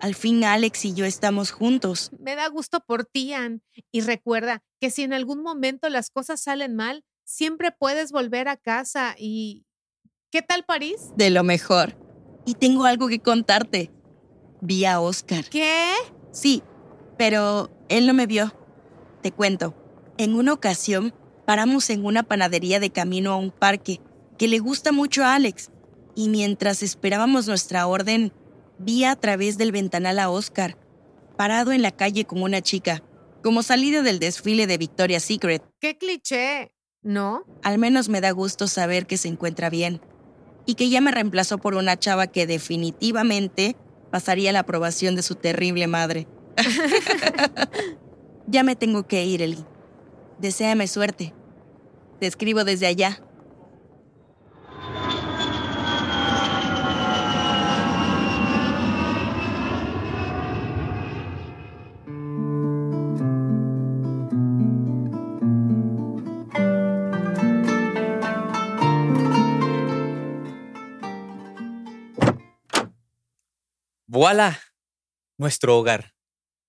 al 0.00 0.14
fin 0.14 0.44
Alex 0.44 0.84
y 0.84 0.94
yo 0.94 1.04
estamos 1.04 1.50
juntos. 1.50 2.10
Me 2.18 2.34
da 2.34 2.48
gusto 2.48 2.80
por 2.80 3.04
ti, 3.04 3.32
Ann. 3.32 3.62
Y 3.92 4.00
recuerda 4.00 4.62
que 4.80 4.90
si 4.90 5.02
en 5.02 5.12
algún 5.12 5.42
momento 5.42 5.88
las 5.88 6.10
cosas 6.10 6.40
salen 6.40 6.74
mal, 6.74 7.04
siempre 7.24 7.70
puedes 7.72 8.12
volver 8.12 8.48
a 8.48 8.56
casa 8.56 9.14
y... 9.18 9.66
¿Qué 10.30 10.42
tal 10.42 10.64
París? 10.64 11.10
De 11.16 11.30
lo 11.30 11.42
mejor. 11.42 11.96
Y 12.46 12.54
tengo 12.54 12.84
algo 12.84 13.08
que 13.08 13.18
contarte. 13.18 13.90
Vi 14.60 14.84
a 14.84 15.00
Oscar. 15.00 15.44
¿Qué? 15.48 15.92
Sí, 16.32 16.62
pero 17.18 17.70
él 17.88 18.06
no 18.06 18.14
me 18.14 18.26
vio. 18.26 18.54
Te 19.22 19.32
cuento. 19.32 19.74
En 20.18 20.34
una 20.34 20.52
ocasión, 20.52 21.14
paramos 21.46 21.90
en 21.90 22.04
una 22.04 22.22
panadería 22.22 22.78
de 22.80 22.90
camino 22.90 23.32
a 23.32 23.36
un 23.36 23.50
parque 23.50 24.00
que 24.38 24.48
le 24.48 24.60
gusta 24.60 24.92
mucho 24.92 25.24
a 25.24 25.34
Alex. 25.34 25.70
Y 26.14 26.28
mientras 26.28 26.82
esperábamos 26.82 27.46
nuestra 27.46 27.86
orden, 27.86 28.32
vi 28.80 29.04
a 29.04 29.14
través 29.14 29.58
del 29.58 29.72
ventanal 29.72 30.18
a 30.18 30.30
Oscar, 30.30 30.76
parado 31.36 31.72
en 31.72 31.82
la 31.82 31.90
calle 31.90 32.24
con 32.24 32.42
una 32.42 32.62
chica, 32.62 33.02
como 33.42 33.62
salida 33.62 34.02
del 34.02 34.18
desfile 34.18 34.66
de 34.66 34.78
Victoria's 34.78 35.24
Secret. 35.24 35.62
¡Qué 35.80 35.98
cliché! 35.98 36.72
¿No? 37.02 37.44
Al 37.62 37.78
menos 37.78 38.08
me 38.08 38.20
da 38.20 38.30
gusto 38.30 38.66
saber 38.66 39.06
que 39.06 39.16
se 39.16 39.28
encuentra 39.28 39.70
bien 39.70 40.00
y 40.66 40.74
que 40.74 40.88
ya 40.88 41.00
me 41.00 41.10
reemplazó 41.10 41.58
por 41.58 41.74
una 41.74 41.98
chava 41.98 42.26
que 42.26 42.46
definitivamente 42.46 43.76
pasaría 44.10 44.52
la 44.52 44.60
aprobación 44.60 45.14
de 45.14 45.22
su 45.22 45.34
terrible 45.34 45.86
madre. 45.86 46.26
ya 48.46 48.62
me 48.62 48.76
tengo 48.76 49.06
que 49.06 49.24
ir, 49.24 49.40
Eli. 49.42 49.64
Deséame 50.38 50.88
suerte. 50.88 51.34
Te 52.18 52.26
escribo 52.26 52.64
desde 52.64 52.86
allá. 52.86 53.22
¡Voilà! 74.20 74.60
Nuestro 75.38 75.78
hogar. 75.78 76.12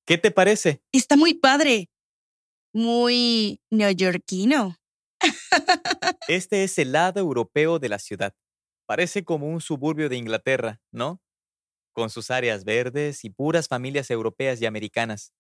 ¿Qué 0.07 0.17
te 0.17 0.31
parece? 0.31 0.81
Está 0.93 1.17
muy 1.17 1.33
padre. 1.33 1.89
Muy 2.73 3.59
neoyorquino. 3.69 4.77
Este 6.29 6.63
es 6.63 6.77
el 6.77 6.93
lado 6.93 7.19
europeo 7.19 7.77
de 7.77 7.89
la 7.89 7.99
ciudad. 7.99 8.33
Parece 8.85 9.25
como 9.25 9.49
un 9.49 9.59
suburbio 9.59 10.07
de 10.07 10.15
Inglaterra, 10.15 10.79
¿no? 10.93 11.21
Con 11.91 12.09
sus 12.09 12.31
áreas 12.31 12.63
verdes 12.63 13.25
y 13.25 13.29
puras 13.29 13.67
familias 13.67 14.09
europeas 14.11 14.61
y 14.61 14.65
americanas. 14.65 15.33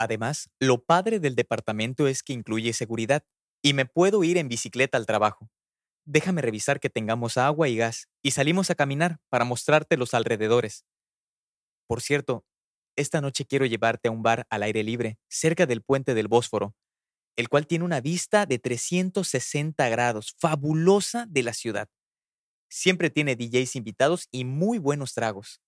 Además, 0.00 0.50
lo 0.58 0.82
padre 0.82 1.20
del 1.20 1.36
departamento 1.36 2.08
es 2.08 2.24
que 2.24 2.32
incluye 2.32 2.72
seguridad 2.72 3.22
y 3.62 3.74
me 3.74 3.86
puedo 3.86 4.24
ir 4.24 4.38
en 4.38 4.48
bicicleta 4.48 4.98
al 4.98 5.06
trabajo. 5.06 5.48
Déjame 6.04 6.42
revisar 6.42 6.80
que 6.80 6.90
tengamos 6.90 7.36
agua 7.36 7.68
y 7.68 7.76
gas 7.76 8.08
y 8.24 8.32
salimos 8.32 8.70
a 8.70 8.74
caminar 8.74 9.20
para 9.30 9.44
mostrarte 9.44 9.96
los 9.96 10.14
alrededores. 10.14 10.84
Por 11.92 12.00
cierto, 12.00 12.46
esta 12.96 13.20
noche 13.20 13.44
quiero 13.44 13.66
llevarte 13.66 14.08
a 14.08 14.12
un 14.12 14.22
bar 14.22 14.46
al 14.48 14.62
aire 14.62 14.82
libre, 14.82 15.18
cerca 15.28 15.66
del 15.66 15.82
puente 15.82 16.14
del 16.14 16.26
Bósforo, 16.26 16.74
el 17.36 17.50
cual 17.50 17.66
tiene 17.66 17.84
una 17.84 18.00
vista 18.00 18.46
de 18.46 18.58
360 18.58 19.90
grados, 19.90 20.34
fabulosa 20.38 21.26
de 21.28 21.42
la 21.42 21.52
ciudad. 21.52 21.90
Siempre 22.70 23.10
tiene 23.10 23.36
DJs 23.36 23.76
invitados 23.76 24.26
y 24.30 24.46
muy 24.46 24.78
buenos 24.78 25.12
tragos. 25.12 25.60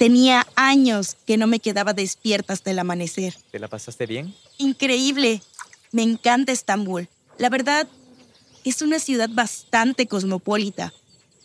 Tenía 0.00 0.46
años 0.56 1.18
que 1.26 1.36
no 1.36 1.46
me 1.46 1.60
quedaba 1.60 1.92
despierta 1.92 2.54
hasta 2.54 2.70
el 2.70 2.78
amanecer. 2.78 3.34
¿Te 3.50 3.58
la 3.58 3.68
pasaste 3.68 4.06
bien? 4.06 4.34
Increíble. 4.56 5.42
Me 5.92 6.02
encanta 6.02 6.52
Estambul. 6.52 7.10
La 7.36 7.50
verdad, 7.50 7.86
es 8.64 8.80
una 8.80 8.98
ciudad 8.98 9.28
bastante 9.30 10.06
cosmopolita, 10.06 10.94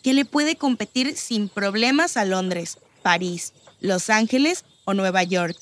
que 0.02 0.14
le 0.14 0.24
puede 0.24 0.56
competir 0.56 1.18
sin 1.18 1.50
problemas 1.50 2.16
a 2.16 2.24
Londres, 2.24 2.78
París, 3.02 3.52
Los 3.82 4.08
Ángeles 4.08 4.64
o 4.86 4.94
Nueva 4.94 5.22
York. 5.22 5.54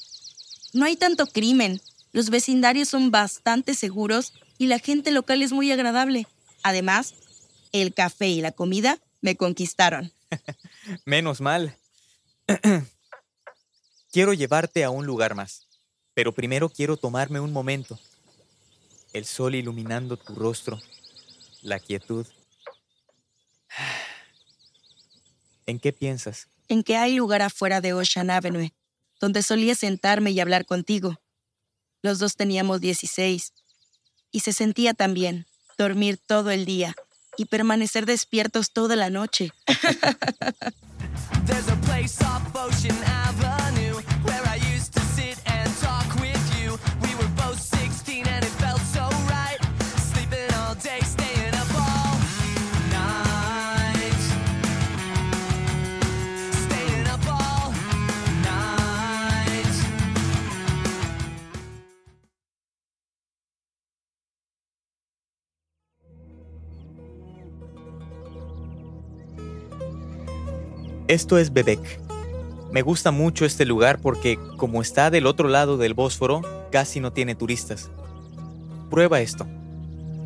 No 0.72 0.84
hay 0.84 0.94
tanto 0.94 1.26
crimen, 1.26 1.80
los 2.12 2.30
vecindarios 2.30 2.90
son 2.90 3.10
bastante 3.10 3.74
seguros 3.74 4.34
y 4.56 4.68
la 4.68 4.78
gente 4.78 5.10
local 5.10 5.42
es 5.42 5.50
muy 5.50 5.72
agradable. 5.72 6.28
Además, 6.62 7.14
el 7.72 7.92
café 7.92 8.28
y 8.28 8.40
la 8.40 8.52
comida 8.52 9.00
me 9.20 9.34
conquistaron. 9.34 10.12
Menos 11.04 11.40
mal. 11.40 11.76
quiero 14.12 14.32
llevarte 14.32 14.84
a 14.84 14.90
un 14.90 15.06
lugar 15.06 15.34
más, 15.34 15.66
pero 16.14 16.32
primero 16.32 16.68
quiero 16.68 16.96
tomarme 16.96 17.40
un 17.40 17.52
momento. 17.52 17.98
El 19.12 19.24
sol 19.24 19.54
iluminando 19.54 20.16
tu 20.16 20.34
rostro, 20.34 20.80
la 21.62 21.78
quietud. 21.78 22.26
¿En 25.66 25.78
qué 25.78 25.92
piensas? 25.92 26.48
En 26.68 26.82
que 26.82 26.96
hay 26.96 27.16
lugar 27.16 27.42
afuera 27.42 27.80
de 27.80 27.94
Ocean 27.94 28.30
Avenue, 28.30 28.74
donde 29.20 29.42
solía 29.42 29.74
sentarme 29.74 30.30
y 30.32 30.40
hablar 30.40 30.66
contigo. 30.66 31.20
Los 32.02 32.18
dos 32.18 32.36
teníamos 32.36 32.80
16 32.80 33.52
y 34.30 34.40
se 34.40 34.52
sentía 34.52 34.92
tan 34.92 35.14
bien 35.14 35.46
dormir 35.78 36.18
todo 36.18 36.50
el 36.50 36.66
día 36.66 36.94
y 37.36 37.46
permanecer 37.46 38.04
despiertos 38.06 38.72
toda 38.72 38.96
la 38.96 39.10
noche. 39.10 39.52
There's 41.44 41.68
a 41.68 41.76
place 41.76 42.22
off 42.22 42.42
Ocean 42.56 42.96
Avenue 43.04 43.53
Esto 71.14 71.38
es 71.38 71.52
Bebek. 71.52 72.00
Me 72.72 72.82
gusta 72.82 73.12
mucho 73.12 73.44
este 73.44 73.64
lugar 73.64 74.00
porque, 74.00 74.36
como 74.56 74.82
está 74.82 75.12
del 75.12 75.28
otro 75.28 75.46
lado 75.46 75.76
del 75.76 75.94
Bósforo, 75.94 76.42
casi 76.72 76.98
no 76.98 77.12
tiene 77.12 77.36
turistas. 77.36 77.88
Prueba 78.90 79.20
esto. 79.20 79.46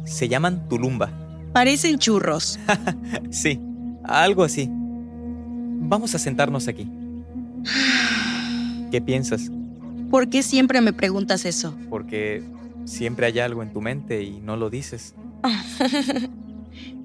Se 0.06 0.30
llaman 0.30 0.66
tulumba. 0.66 1.10
Parecen 1.52 1.98
churros. 1.98 2.58
Sí, 3.30 3.60
algo 4.02 4.44
así. 4.44 4.66
Vamos 4.70 6.14
a 6.14 6.18
sentarnos 6.18 6.68
aquí. 6.68 6.90
¿Qué 8.90 9.02
piensas? 9.02 9.50
¿Por 10.10 10.30
qué 10.30 10.42
siempre 10.42 10.80
me 10.80 10.94
preguntas 10.94 11.44
eso? 11.44 11.76
Porque 11.90 12.42
siempre 12.86 13.26
hay 13.26 13.40
algo 13.40 13.62
en 13.62 13.74
tu 13.74 13.82
mente 13.82 14.22
y 14.22 14.40
no 14.40 14.56
lo 14.56 14.70
dices. 14.70 15.14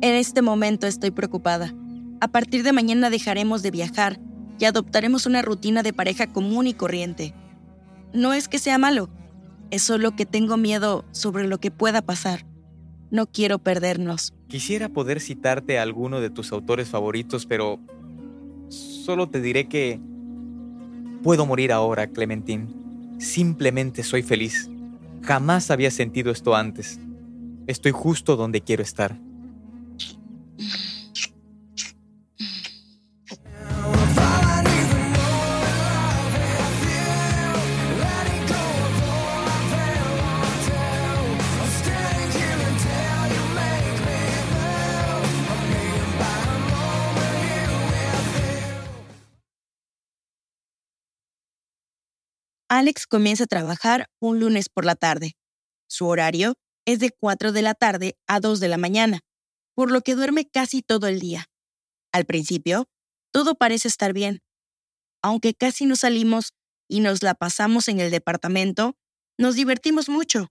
En 0.02 0.15
este 0.15 0.41
momento 0.41 0.86
estoy 0.86 1.12
preocupada. 1.12 1.74
A 2.23 2.29
partir 2.29 2.63
de 2.63 2.71
mañana 2.71 3.09
dejaremos 3.09 3.63
de 3.63 3.71
viajar 3.71 4.17
y 4.57 4.63
adoptaremos 4.63 5.25
una 5.25 5.41
rutina 5.41 5.83
de 5.83 5.91
pareja 5.91 6.27
común 6.27 6.67
y 6.67 6.73
corriente. 6.73 7.33
No 8.13 8.31
es 8.31 8.47
que 8.47 8.59
sea 8.59 8.77
malo, 8.77 9.09
es 9.71 9.81
solo 9.83 10.15
que 10.15 10.25
tengo 10.25 10.55
miedo 10.55 11.03
sobre 11.12 11.49
lo 11.49 11.57
que 11.57 11.69
pueda 11.69 12.01
pasar. 12.01 12.45
No 13.12 13.25
quiero 13.25 13.59
perdernos. 13.59 14.33
Quisiera 14.47 14.88
poder 14.88 15.19
citarte 15.19 15.77
a 15.77 15.81
alguno 15.81 16.21
de 16.21 16.29
tus 16.29 16.53
autores 16.53 16.88
favoritos, 16.88 17.45
pero 17.45 17.77
solo 18.69 19.27
te 19.27 19.41
diré 19.41 19.67
que 19.67 19.99
puedo 21.23 21.45
morir 21.45 21.73
ahora, 21.73 22.07
Clementine. 22.07 22.67
Simplemente 23.19 24.01
soy 24.01 24.23
feliz. 24.23 24.69
Jamás 25.23 25.69
había 25.71 25.91
sentido 25.91 26.31
esto 26.31 26.55
antes. 26.55 27.01
Estoy 27.67 27.91
justo 27.91 28.38
donde 28.38 28.62
quiero 28.62 28.81
estar. 28.81 29.19
Alex 52.84 53.08
comienza 53.08 53.46
a 53.46 53.48
trabajar 53.48 54.10
un 54.19 54.41
lunes 54.41 54.67
por 54.67 54.84
la 54.84 54.96
tarde. 54.96 55.38
Su 55.88 56.06
horario 56.06 56.56
es 56.86 57.00
de 57.00 57.12
4 57.12 57.54
de 57.54 57.62
la 57.62 57.76
tarde 57.76 58.17
a 58.28 58.41
2 58.41 58.60
de 58.60 58.67
la 58.67 58.78
mañana, 58.78 59.22
por 59.74 59.89
lo 59.89 60.02
que 60.02 60.15
duerme 60.15 60.50
casi 60.50 60.82
todo 60.82 61.08
el 61.08 61.22
día. 61.22 61.46
Al 62.12 62.26
principio, 62.26 62.89
todo 63.32 63.56
parece 63.56 63.88
estar 63.88 64.12
bien. 64.12 64.41
Aunque 65.22 65.54
casi 65.54 65.86
no 65.86 65.96
salimos 65.96 66.52
y 66.89 67.00
nos 67.00 67.24
la 67.24 67.36
pasamos 67.36 67.88
en 67.88 68.02
el 68.02 68.12
departamento, 68.12 68.98
nos 69.38 69.56
divertimos 69.56 70.10
mucho 70.10 70.50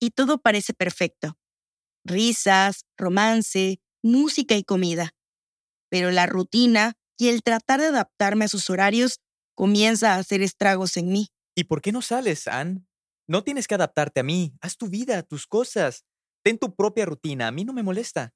y 0.00 0.10
todo 0.10 0.38
parece 0.38 0.74
perfecto. 0.74 1.38
Risas, 2.04 2.86
romance, 2.96 3.78
música 4.02 4.56
y 4.56 4.64
comida. 4.64 5.12
Pero 5.90 6.10
la 6.10 6.26
rutina 6.26 6.94
y 7.16 7.28
el 7.28 7.44
tratar 7.44 7.80
de 7.80 7.86
adaptarme 7.86 8.46
a 8.46 8.48
sus 8.48 8.68
horarios 8.68 9.20
comienza 9.54 10.14
a 10.14 10.18
hacer 10.18 10.42
estragos 10.42 10.96
en 10.96 11.12
mí. 11.12 11.28
¿Y 11.58 11.64
por 11.64 11.82
qué 11.82 11.90
no 11.90 12.02
sales, 12.02 12.46
Anne? 12.46 12.84
No 13.26 13.42
tienes 13.42 13.66
que 13.66 13.74
adaptarte 13.74 14.20
a 14.20 14.22
mí. 14.22 14.54
Haz 14.60 14.76
tu 14.76 14.86
vida, 14.86 15.24
tus 15.24 15.44
cosas. 15.44 16.04
Ten 16.44 16.56
tu 16.56 16.76
propia 16.76 17.04
rutina. 17.04 17.48
A 17.48 17.50
mí 17.50 17.64
no 17.64 17.72
me 17.72 17.82
molesta. 17.82 18.32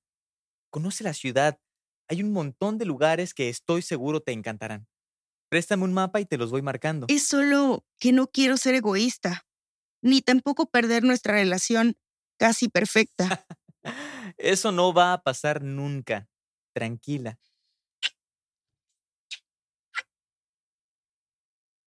Conoce 0.71 1.05
la 1.05 1.15
ciudad. 1.15 1.61
Hay 2.09 2.21
un 2.21 2.33
montón 2.33 2.79
de 2.79 2.85
lugares 2.85 3.33
que 3.33 3.49
estoy 3.49 3.83
seguro 3.83 4.23
te 4.23 4.33
encantarán. 4.33 4.89
Préstame 5.49 5.85
un 5.85 5.93
mapa 5.93 6.19
y 6.19 6.27
te 6.27 6.37
los 6.37 6.51
voy 6.51 6.63
marcando. 6.63 7.07
Es 7.09 7.29
solo 7.29 7.85
que 8.01 8.11
no 8.11 8.27
quiero 8.27 8.57
ser 8.57 8.75
egoísta, 8.75 9.47
ni 10.03 10.21
tampoco 10.21 10.67
perder 10.67 11.05
nuestra 11.05 11.35
relación 11.35 11.95
casi 12.41 12.69
perfecta. 12.69 13.47
Eso 14.37 14.73
no 14.73 14.93
va 14.93 15.13
a 15.13 15.23
pasar 15.23 15.63
nunca. 15.63 16.27
Tranquila. 16.75 17.39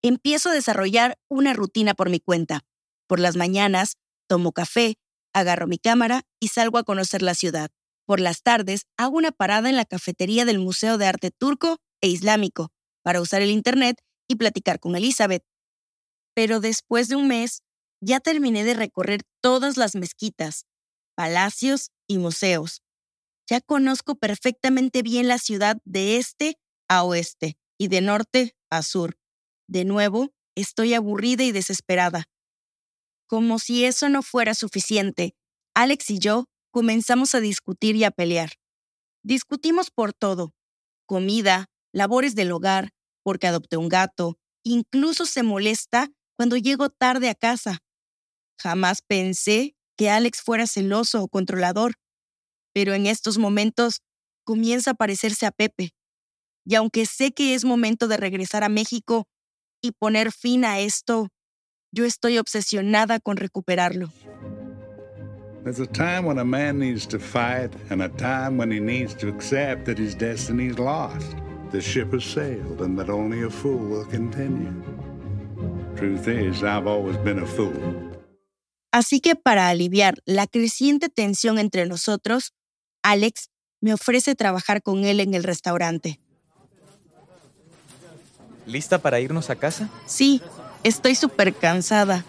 Empiezo 0.07 0.49
a 0.49 0.53
desarrollar 0.53 1.17
una 1.29 1.55
rutina 1.55 1.95
por 1.95 2.11
mi 2.11 2.19
cuenta. 2.19 2.63
Por 3.07 3.19
las 3.19 3.35
mañanas, 3.35 3.97
tomo 4.27 4.51
café, 4.51 4.99
agarro 5.33 5.65
mi 5.65 5.79
cámara 5.79 6.21
y 6.39 6.49
salgo 6.49 6.77
a 6.77 6.83
conocer 6.83 7.23
la 7.23 7.33
ciudad. 7.33 7.71
Por 8.05 8.19
las 8.19 8.43
tardes, 8.43 8.85
hago 8.97 9.17
una 9.17 9.31
parada 9.31 9.67
en 9.67 9.75
la 9.75 9.83
cafetería 9.83 10.45
del 10.45 10.59
Museo 10.59 10.99
de 10.99 11.07
Arte 11.07 11.31
Turco 11.31 11.79
e 12.01 12.07
Islámico 12.09 12.71
para 13.01 13.19
usar 13.19 13.41
el 13.41 13.49
Internet 13.49 13.99
y 14.27 14.35
platicar 14.35 14.79
con 14.79 14.95
Elizabeth. 14.95 15.43
Pero 16.35 16.59
después 16.59 17.07
de 17.09 17.15
un 17.15 17.27
mes, 17.27 17.63
ya 17.99 18.19
terminé 18.19 18.63
de 18.63 18.75
recorrer 18.75 19.21
todas 19.41 19.75
las 19.75 19.95
mezquitas, 19.95 20.67
palacios 21.15 21.89
y 22.07 22.19
museos. 22.19 22.83
Ya 23.49 23.59
conozco 23.59 24.13
perfectamente 24.13 25.01
bien 25.01 25.27
la 25.27 25.39
ciudad 25.39 25.77
de 25.83 26.17
este 26.17 26.59
a 26.87 27.03
oeste 27.03 27.57
y 27.79 27.87
de 27.87 28.01
norte 28.01 28.55
a 28.69 28.83
sur. 28.83 29.17
De 29.67 29.85
nuevo, 29.85 30.31
estoy 30.55 30.93
aburrida 30.93 31.43
y 31.43 31.51
desesperada. 31.51 32.25
Como 33.27 33.59
si 33.59 33.85
eso 33.85 34.09
no 34.09 34.21
fuera 34.21 34.53
suficiente, 34.53 35.35
Alex 35.73 36.09
y 36.11 36.19
yo 36.19 36.45
comenzamos 36.71 37.35
a 37.35 37.39
discutir 37.39 37.95
y 37.95 38.03
a 38.03 38.11
pelear. 38.11 38.51
Discutimos 39.23 39.89
por 39.89 40.13
todo. 40.13 40.53
Comida, 41.07 41.67
labores 41.91 42.35
del 42.35 42.51
hogar, 42.51 42.91
porque 43.23 43.47
adopté 43.47 43.77
un 43.77 43.89
gato, 43.89 44.37
incluso 44.63 45.25
se 45.25 45.41
molesta 45.41 46.09
cuando 46.35 46.57
llego 46.57 46.89
tarde 46.89 47.29
a 47.29 47.35
casa. 47.35 47.79
Jamás 48.59 49.01
pensé 49.01 49.75
que 49.97 50.09
Alex 50.09 50.41
fuera 50.41 50.67
celoso 50.67 51.23
o 51.23 51.27
controlador, 51.27 51.95
pero 52.73 52.93
en 52.93 53.07
estos 53.07 53.37
momentos 53.37 54.01
comienza 54.43 54.91
a 54.91 54.95
parecerse 54.95 55.45
a 55.45 55.51
Pepe. 55.51 55.91
Y 56.65 56.75
aunque 56.75 57.05
sé 57.05 57.31
que 57.31 57.53
es 57.53 57.65
momento 57.65 58.07
de 58.07 58.17
regresar 58.17 58.63
a 58.63 58.69
México 58.69 59.27
y 59.85 59.91
poner 59.91 60.31
fin 60.31 60.65
a 60.65 60.79
esto, 60.79 61.29
yo 61.91 62.05
estoy 62.05 62.37
obsesionada 62.37 63.19
con 63.19 63.37
recuperarlo. 63.37 64.11
There's 65.63 65.79
a 65.79 65.87
time 65.87 66.25
when 66.25 66.37
a 66.37 66.45
man 66.45 66.77
needs 66.77 67.07
to 67.07 67.17
fight 67.17 67.71
and 67.89 68.03
a 68.03 68.09
time 68.09 68.57
when 68.57 68.71
he 68.71 68.79
needs 68.79 69.15
to 69.15 69.27
accept 69.29 69.85
that 69.85 69.97
his 69.97 70.15
destiny's 70.15 70.77
lost. 70.77 71.35
The 71.71 71.81
ship 71.81 72.13
has 72.13 72.23
sailed 72.23 72.81
and 72.81 72.97
that 72.99 73.09
only 73.09 73.43
a 73.43 73.49
fool 73.49 73.79
will 73.79 74.05
continue. 74.05 74.71
Truth 75.95 76.27
is, 76.27 76.63
I've 76.63 76.85
always 76.85 77.17
been 77.17 77.39
a 77.39 77.47
fool. 77.47 78.11
Así 78.91 79.19
que 79.19 79.35
para 79.35 79.67
aliviar 79.69 80.21
la 80.25 80.47
creciente 80.47 81.09
tensión 81.09 81.57
entre 81.57 81.85
nosotros, 81.85 82.53
Alex 83.03 83.49
me 83.81 83.93
ofrece 83.93 84.35
trabajar 84.35 84.81
con 84.81 85.03
él 85.03 85.19
en 85.19 85.33
el 85.33 85.43
restaurante. 85.43 86.21
¿Lista 88.65 88.97
para 88.99 89.19
irnos 89.19 89.49
a 89.49 89.55
casa? 89.55 89.89
Sí, 90.05 90.41
estoy 90.83 91.15
súper 91.15 91.53
cansada. 91.53 92.23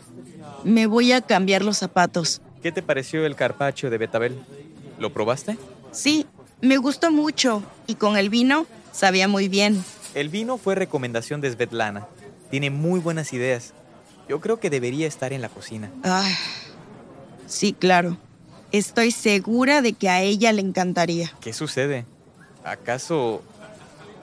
Me 0.65 0.87
voy 0.87 1.13
a 1.13 1.21
cambiar 1.21 1.65
los 1.65 1.79
zapatos. 1.79 2.41
¿Qué 2.63 2.73
te 2.73 2.83
pareció 2.83 3.25
el 3.25 3.37
carpaccio 3.37 3.91
de 3.91 3.99
Betabel? 3.99 4.39
¿Lo 4.99 5.13
probaste? 5.13 5.57
Sí, 5.93 6.27
me 6.61 6.77
gustó 6.79 7.11
mucho 7.11 7.63
y 7.87 7.95
con 7.95 8.17
el 8.17 8.29
vino 8.31 8.67
sabía 8.93 9.29
muy 9.29 9.49
bien. 9.49 9.83
El 10.15 10.29
vino 10.29 10.59
fue 10.59 10.75
recomendación 10.75 11.41
de 11.41 11.53
Svetlana. 11.53 12.07
Tiene 12.51 12.71
muy 12.71 13.01
buenas 13.01 13.33
ideas. 13.33 13.75
Yo 14.29 14.41
creo 14.41 14.59
que 14.59 14.71
debería 14.71 15.07
estar 15.07 15.33
en 15.33 15.43
la 15.43 15.49
cocina. 15.49 15.91
Ah, 16.03 16.29
sí, 17.47 17.73
claro. 17.73 18.17
Estoy 18.73 19.11
segura 19.11 19.83
de 19.83 19.93
que 19.93 20.09
a 20.09 20.23
ella 20.23 20.53
le 20.53 20.61
encantaría. 20.63 21.33
¿Qué 21.41 21.53
sucede? 21.53 22.05
¿Acaso 22.65 23.43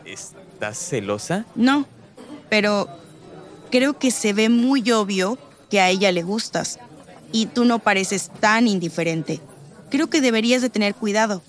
estás 0.06 0.78
celosa? 0.78 1.46
No, 1.56 1.86
pero 2.54 2.88
creo 3.72 3.98
que 3.98 4.12
se 4.12 4.32
ve 4.32 4.48
muy 4.48 4.92
obvio 4.92 5.40
que 5.72 5.80
a 5.80 5.90
ella 5.90 6.12
le 6.12 6.22
gustas. 6.22 6.78
Y 7.32 7.48
tú 7.48 7.66
no 7.66 7.80
pareces 7.80 8.30
tan 8.40 8.68
indiferente. 8.68 9.40
Creo 9.90 10.08
que 10.08 10.22
deberías 10.22 10.62
de 10.62 10.70
tener 10.70 10.94
cuidado, 10.94 11.42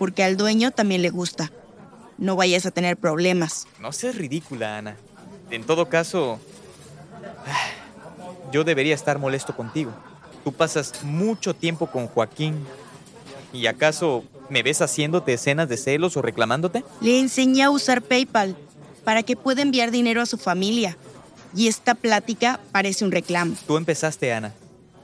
porque 0.00 0.24
al 0.24 0.36
dueño 0.36 0.72
también 0.72 1.00
le 1.00 1.10
gusta. 1.10 1.52
No 2.18 2.34
vayas 2.34 2.66
a 2.66 2.72
tener 2.72 2.96
problemas. 2.96 3.68
No 3.78 3.92
seas 3.92 4.16
ridícula, 4.16 4.78
Ana. 4.78 4.96
En 5.52 5.62
todo 5.62 5.88
caso, 5.88 6.40
yo 8.50 8.64
debería 8.64 8.96
estar 8.96 9.20
molesto 9.20 9.54
contigo. 9.54 9.92
Tú 10.42 10.52
pasas 10.52 11.04
mucho 11.04 11.54
tiempo 11.54 11.86
con 11.86 12.08
Joaquín. 12.08 12.66
¿Y 13.52 13.68
acaso 13.68 14.24
me 14.48 14.64
ves 14.64 14.82
haciéndote 14.82 15.34
escenas 15.34 15.68
de 15.68 15.76
celos 15.76 16.16
o 16.16 16.22
reclamándote? 16.22 16.82
Le 17.00 17.20
enseñé 17.20 17.62
a 17.62 17.70
usar 17.70 18.02
PayPal 18.02 18.56
para 19.04 19.22
que 19.22 19.36
pueda 19.36 19.62
enviar 19.62 19.90
dinero 19.90 20.20
a 20.20 20.26
su 20.26 20.38
familia. 20.38 20.96
Y 21.54 21.68
esta 21.68 21.94
plática 21.94 22.60
parece 22.72 23.04
un 23.04 23.12
reclamo. 23.12 23.54
Tú 23.66 23.76
empezaste, 23.76 24.32
Ana. 24.32 24.52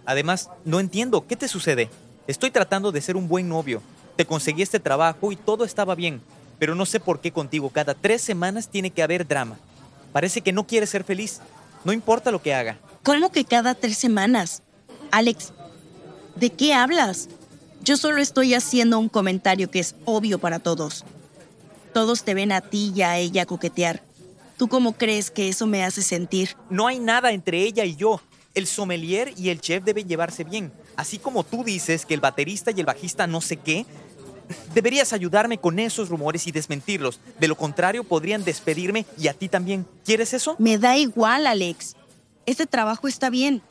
Además, 0.07 0.51
no 0.65 0.81
entiendo, 0.81 1.27
¿qué 1.27 1.37
te 1.37 1.49
sucede? 1.49 1.89
Estoy 2.27 2.51
tratando 2.51 2.93
de 2.93 3.01
ser 3.01 3.17
un 3.17 3.29
buen 3.29 3.49
novio. 3.49 3.83
Te 4.17 4.27
conseguí 4.27 4.63
este 4.63 4.81
trabajo 4.81 5.33
y 5.33 5.37
todo 5.37 5.65
estaba 5.65 5.95
bien. 5.95 6.21
Pero 6.59 6.75
no 6.75 6.87
sé 6.87 7.01
por 7.01 7.21
qué 7.21 7.33
contigo 7.33 7.71
cada 7.71 7.95
tres 7.95 8.23
semanas 8.23 8.69
tiene 8.69 8.91
que 8.91 9.03
haber 9.03 9.27
drama. 9.27 9.57
Parece 10.13 10.41
que 10.41 10.53
no 10.53 10.67
quieres 10.67 10.91
ser 10.91 11.05
feliz. 11.05 11.41
No 11.85 11.93
importa 11.93 12.31
lo 12.31 12.41
que 12.41 12.55
haga. 12.55 12.79
¿Cómo 13.03 13.31
que 13.31 13.45
cada 13.45 13.75
tres 13.75 13.99
semanas? 13.99 14.63
Alex, 15.11 15.53
¿de 16.37 16.51
qué 16.51 16.73
hablas? 16.73 17.29
Yo 17.83 17.97
solo 17.97 18.23
estoy 18.23 18.55
haciendo 18.55 18.99
un 18.99 19.09
comentario 19.09 19.71
que 19.71 19.81
es 19.81 19.95
obvio 20.05 20.39
para 20.39 20.59
todos. 20.59 21.05
Todos 21.95 22.25
te 22.25 22.35
ven 22.35 22.51
a 22.51 22.61
ti 22.61 22.93
y 22.95 23.03
a 23.03 23.17
ella 23.19 23.47
coquetear. 23.47 24.03
¿Tú 24.59 24.67
cómo 24.69 24.95
crees 24.95 25.31
que 25.31 25.49
eso 25.49 25.67
me 25.69 25.85
hace 25.85 26.03
sentir? 26.03 26.57
No 26.69 26.89
hay 26.89 26.99
nada 26.99 27.31
entre 27.31 27.63
ella 27.63 27.85
y 27.85 27.95
yo. 27.95 28.21
El 28.53 28.67
sommelier 28.67 29.33
y 29.37 29.49
el 29.51 29.61
chef 29.61 29.85
deben 29.85 30.09
llevarse 30.09 30.43
bien. 30.43 30.73
Así 30.97 31.19
como 31.19 31.45
tú 31.45 31.63
dices 31.63 32.05
que 32.05 32.15
el 32.15 32.21
baterista 32.21 32.73
y 32.73 32.81
el 32.81 32.87
bajista 32.87 33.29
no 33.29 33.41
sé 33.41 33.59
qué, 33.59 33.87
deberías 34.75 35.13
ayudarme 35.13 35.59
con 35.59 35.79
esos 35.79 36.09
rumores 36.09 36.49
y 36.49 36.53
desmentirlos. 36.53 37.21
De 37.39 37.47
lo 37.47 37.57
contrario, 37.57 38.03
podrían 38.03 38.45
despedirme 38.45 39.07
y 39.17 39.29
a 39.29 39.35
ti 39.35 39.49
también. 39.49 39.87
¿Quieres 40.05 40.35
eso? 40.35 40.57
Me 40.59 40.79
da 40.79 40.97
igual, 40.97 41.47
Alex. 41.47 41.95
Este 42.45 42.67
trabajo 42.67 43.07
está 43.07 43.31
bien, 43.31 43.63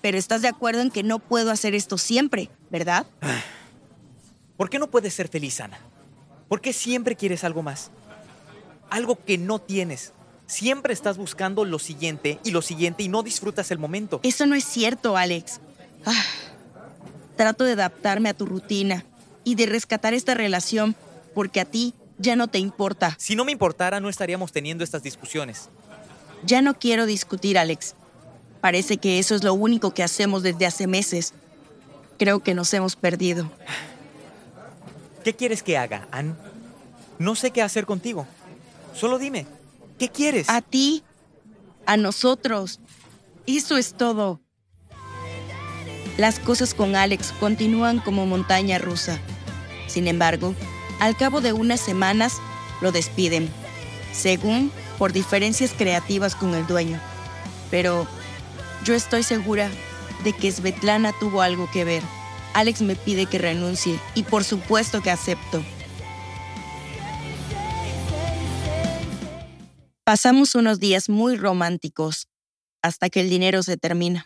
pero 0.00 0.16
estás 0.16 0.40
de 0.40 0.48
acuerdo 0.48 0.80
en 0.80 0.90
que 0.90 1.02
no 1.02 1.18
puedo 1.18 1.50
hacer 1.50 1.74
esto 1.74 1.98
siempre, 1.98 2.48
¿verdad? 2.70 3.06
¿Por 4.56 4.70
qué 4.70 4.78
no 4.78 4.86
puedes 4.86 5.12
ser 5.12 5.28
feliz, 5.28 5.60
Ana? 5.60 5.78
¿Por 6.48 6.60
qué 6.60 6.72
siempre 6.72 7.16
quieres 7.16 7.44
algo 7.44 7.62
más? 7.62 7.90
Algo 8.90 9.22
que 9.24 9.38
no 9.38 9.58
tienes. 9.58 10.12
Siempre 10.46 10.92
estás 10.92 11.16
buscando 11.16 11.64
lo 11.64 11.78
siguiente 11.78 12.38
y 12.44 12.52
lo 12.52 12.62
siguiente 12.62 13.02
y 13.02 13.08
no 13.08 13.22
disfrutas 13.22 13.70
el 13.70 13.78
momento. 13.78 14.20
Eso 14.22 14.46
no 14.46 14.54
es 14.54 14.64
cierto, 14.64 15.16
Alex. 15.16 15.60
Ah, 16.04 16.24
trato 17.36 17.64
de 17.64 17.72
adaptarme 17.72 18.28
a 18.28 18.34
tu 18.34 18.46
rutina 18.46 19.04
y 19.42 19.56
de 19.56 19.66
rescatar 19.66 20.14
esta 20.14 20.34
relación 20.34 20.94
porque 21.34 21.60
a 21.60 21.64
ti 21.64 21.94
ya 22.18 22.36
no 22.36 22.48
te 22.48 22.58
importa. 22.58 23.16
Si 23.18 23.34
no 23.34 23.44
me 23.44 23.52
importara, 23.52 24.00
no 24.00 24.08
estaríamos 24.08 24.52
teniendo 24.52 24.84
estas 24.84 25.02
discusiones. 25.02 25.68
Ya 26.44 26.62
no 26.62 26.78
quiero 26.78 27.06
discutir, 27.06 27.58
Alex. 27.58 27.94
Parece 28.60 28.98
que 28.98 29.18
eso 29.18 29.34
es 29.34 29.42
lo 29.42 29.54
único 29.54 29.92
que 29.94 30.02
hacemos 30.02 30.42
desde 30.42 30.66
hace 30.66 30.86
meses. 30.86 31.34
Creo 32.18 32.40
que 32.40 32.54
nos 32.54 32.72
hemos 32.72 32.96
perdido. 32.96 33.50
¿Qué 35.26 35.34
quieres 35.34 35.64
que 35.64 35.76
haga, 35.76 36.06
Ann? 36.12 36.38
No 37.18 37.34
sé 37.34 37.50
qué 37.50 37.60
hacer 37.60 37.84
contigo. 37.84 38.28
Solo 38.94 39.18
dime, 39.18 39.44
¿qué 39.98 40.08
quieres? 40.08 40.48
A 40.48 40.62
ti, 40.62 41.02
a 41.84 41.96
nosotros. 41.96 42.78
Eso 43.44 43.76
es 43.76 43.94
todo. 43.94 44.40
Las 46.16 46.38
cosas 46.38 46.74
con 46.74 46.94
Alex 46.94 47.32
continúan 47.40 47.98
como 47.98 48.24
montaña 48.24 48.78
rusa. 48.78 49.18
Sin 49.88 50.06
embargo, 50.06 50.54
al 51.00 51.16
cabo 51.16 51.40
de 51.40 51.52
unas 51.52 51.80
semanas, 51.80 52.36
lo 52.80 52.92
despiden, 52.92 53.48
según 54.12 54.70
por 54.96 55.12
diferencias 55.12 55.72
creativas 55.76 56.36
con 56.36 56.54
el 56.54 56.68
dueño. 56.68 57.00
Pero 57.68 58.06
yo 58.84 58.94
estoy 58.94 59.24
segura 59.24 59.72
de 60.22 60.32
que 60.32 60.52
Svetlana 60.52 61.12
tuvo 61.18 61.42
algo 61.42 61.68
que 61.72 61.84
ver. 61.84 62.04
Alex 62.56 62.80
me 62.80 62.96
pide 62.96 63.26
que 63.26 63.36
renuncie 63.36 64.00
y 64.14 64.22
por 64.22 64.42
supuesto 64.42 65.02
que 65.02 65.10
acepto. 65.10 65.62
Pasamos 70.04 70.54
unos 70.54 70.80
días 70.80 71.10
muy 71.10 71.36
románticos 71.36 72.28
hasta 72.80 73.10
que 73.10 73.20
el 73.20 73.28
dinero 73.28 73.62
se 73.62 73.76
termina. 73.76 74.24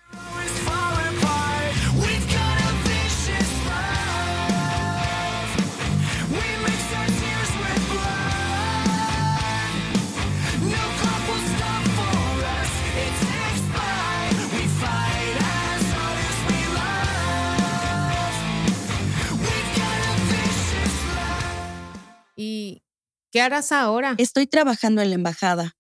Qué 23.30 23.40
harás 23.40 23.72
ahora? 23.72 24.14
Estoy 24.18 24.46
trabajando 24.46 25.02
en 25.02 25.10
la 25.10 25.14
embajada. 25.16 25.76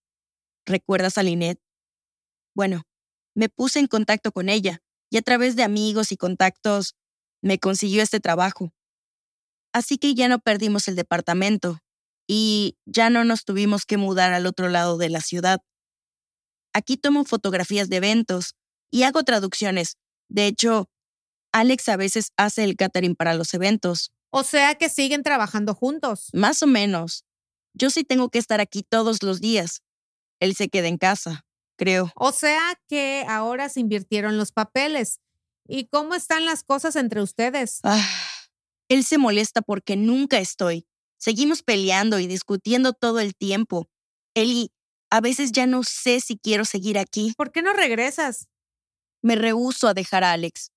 ¿Recuerdas 0.66 1.18
a 1.18 1.22
Lynette? 1.22 1.60
Bueno, 2.54 2.82
me 3.34 3.48
puse 3.48 3.78
en 3.78 3.86
contacto 3.86 4.32
con 4.32 4.48
ella 4.48 4.82
y 5.10 5.16
a 5.16 5.22
través 5.22 5.56
de 5.56 5.62
amigos 5.62 6.12
y 6.12 6.16
contactos 6.16 6.94
me 7.42 7.58
consiguió 7.58 8.02
este 8.02 8.20
trabajo. 8.20 8.72
Así 9.72 9.98
que 9.98 10.14
ya 10.14 10.28
no 10.28 10.40
perdimos 10.40 10.88
el 10.88 10.96
departamento 10.96 11.80
y 12.26 12.76
ya 12.86 13.10
no 13.10 13.24
nos 13.24 13.44
tuvimos 13.44 13.86
que 13.86 13.96
mudar 13.96 14.32
al 14.32 14.46
otro 14.46 14.68
lado 14.68 14.98
de 14.98 15.08
la 15.08 15.20
ciudad. 15.20 15.60
Aquí 16.72 16.96
tomo 16.96 17.24
fotografías 17.24 17.88
de 17.88 17.96
eventos 17.96 18.54
y 18.90 19.02
hago 19.02 19.24
traducciones. 19.24 19.96
De 20.28 20.46
hecho, 20.46 20.88
Alex 21.52 21.88
a 21.88 21.96
veces 21.96 22.32
hace 22.36 22.64
el 22.64 22.76
catering 22.76 23.16
para 23.16 23.34
los 23.34 23.52
eventos. 23.54 24.12
O 24.30 24.44
sea 24.44 24.76
que 24.76 24.88
siguen 24.88 25.22
trabajando 25.24 25.74
juntos. 25.74 26.28
Más 26.32 26.62
o 26.62 26.66
menos. 26.68 27.24
Yo 27.74 27.90
sí 27.90 28.04
tengo 28.04 28.30
que 28.30 28.38
estar 28.38 28.60
aquí 28.60 28.82
todos 28.82 29.22
los 29.22 29.40
días. 29.40 29.82
Él 30.40 30.54
se 30.54 30.68
queda 30.68 30.88
en 30.88 30.98
casa, 30.98 31.44
creo. 31.76 32.10
O 32.16 32.32
sea 32.32 32.74
que 32.88 33.24
ahora 33.28 33.68
se 33.68 33.80
invirtieron 33.80 34.38
los 34.38 34.52
papeles. 34.52 35.20
¿Y 35.66 35.86
cómo 35.86 36.14
están 36.14 36.44
las 36.44 36.64
cosas 36.64 36.96
entre 36.96 37.22
ustedes? 37.22 37.80
Ah, 37.84 38.04
Él 38.88 39.04
se 39.04 39.18
molesta 39.18 39.62
porque 39.62 39.96
nunca 39.96 40.38
estoy. 40.38 40.86
Seguimos 41.18 41.62
peleando 41.62 42.18
y 42.18 42.26
discutiendo 42.26 42.92
todo 42.92 43.20
el 43.20 43.36
tiempo. 43.36 43.88
Eli, 44.34 44.72
a 45.10 45.20
veces 45.20 45.52
ya 45.52 45.66
no 45.66 45.82
sé 45.84 46.20
si 46.20 46.38
quiero 46.38 46.64
seguir 46.64 46.98
aquí. 46.98 47.34
¿Por 47.36 47.52
qué 47.52 47.62
no 47.62 47.72
regresas? 47.72 48.48
Me 49.22 49.36
rehúso 49.36 49.86
a 49.86 49.94
dejar 49.94 50.24
a 50.24 50.32
Alex. 50.32 50.72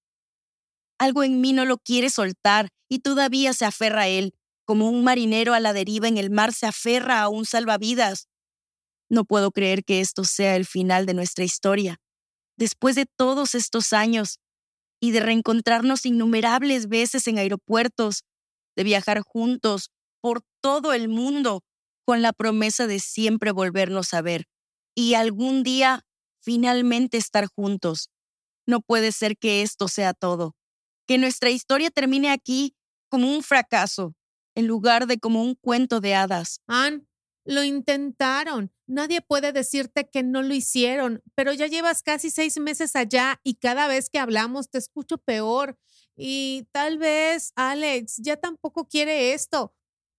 Algo 0.99 1.23
en 1.23 1.41
mí 1.41 1.53
no 1.53 1.65
lo 1.65 1.77
quiere 1.77 2.09
soltar 2.09 2.69
y 2.89 2.99
todavía 2.99 3.53
se 3.53 3.65
aferra 3.65 4.03
a 4.03 4.07
él, 4.07 4.35
como 4.65 4.89
un 4.89 5.03
marinero 5.03 5.53
a 5.53 5.59
la 5.59 5.73
deriva 5.73 6.07
en 6.07 6.17
el 6.17 6.29
mar 6.29 6.53
se 6.53 6.65
aferra 6.65 7.21
a 7.21 7.29
un 7.29 7.45
salvavidas. 7.45 8.27
No 9.09 9.25
puedo 9.25 9.51
creer 9.51 9.83
que 9.83 9.99
esto 9.99 10.23
sea 10.23 10.55
el 10.55 10.65
final 10.65 11.05
de 11.05 11.13
nuestra 11.13 11.43
historia. 11.43 11.97
Después 12.57 12.95
de 12.95 13.05
todos 13.05 13.55
estos 13.55 13.93
años 13.93 14.39
y 15.01 15.11
de 15.11 15.19
reencontrarnos 15.19 16.05
innumerables 16.05 16.87
veces 16.87 17.27
en 17.27 17.37
aeropuertos, 17.37 18.23
de 18.75 18.83
viajar 18.83 19.21
juntos 19.21 19.91
por 20.21 20.41
todo 20.61 20.93
el 20.93 21.09
mundo 21.09 21.61
con 22.05 22.21
la 22.21 22.33
promesa 22.33 22.87
de 22.87 22.99
siempre 22.99 23.51
volvernos 23.51 24.13
a 24.13 24.21
ver 24.21 24.45
y 24.95 25.15
algún 25.15 25.63
día 25.63 26.05
finalmente 26.41 27.17
estar 27.17 27.47
juntos. 27.47 28.09
No 28.65 28.81
puede 28.81 29.11
ser 29.11 29.37
que 29.37 29.61
esto 29.61 29.87
sea 29.87 30.13
todo, 30.13 30.55
que 31.07 31.17
nuestra 31.17 31.49
historia 31.49 31.89
termine 31.91 32.29
aquí 32.29 32.75
como 33.09 33.31
un 33.31 33.43
fracaso, 33.43 34.15
en 34.55 34.67
lugar 34.67 35.07
de 35.07 35.19
como 35.19 35.43
un 35.43 35.55
cuento 35.55 35.99
de 35.99 36.15
hadas. 36.15 36.61
Ann, 36.67 37.07
lo 37.45 37.63
intentaron. 37.63 38.71
Nadie 38.87 39.21
puede 39.21 39.51
decirte 39.51 40.09
que 40.09 40.23
no 40.23 40.41
lo 40.41 40.53
hicieron, 40.53 41.21
pero 41.35 41.53
ya 41.53 41.67
llevas 41.67 42.03
casi 42.03 42.29
seis 42.29 42.57
meses 42.59 42.95
allá 42.95 43.39
y 43.43 43.55
cada 43.55 43.87
vez 43.87 44.09
que 44.09 44.19
hablamos 44.19 44.69
te 44.69 44.77
escucho 44.77 45.17
peor. 45.17 45.77
Y 46.15 46.67
tal 46.71 46.97
vez, 46.97 47.53
Alex, 47.55 48.17
ya 48.17 48.37
tampoco 48.37 48.87
quiere 48.87 49.33
esto. 49.33 49.73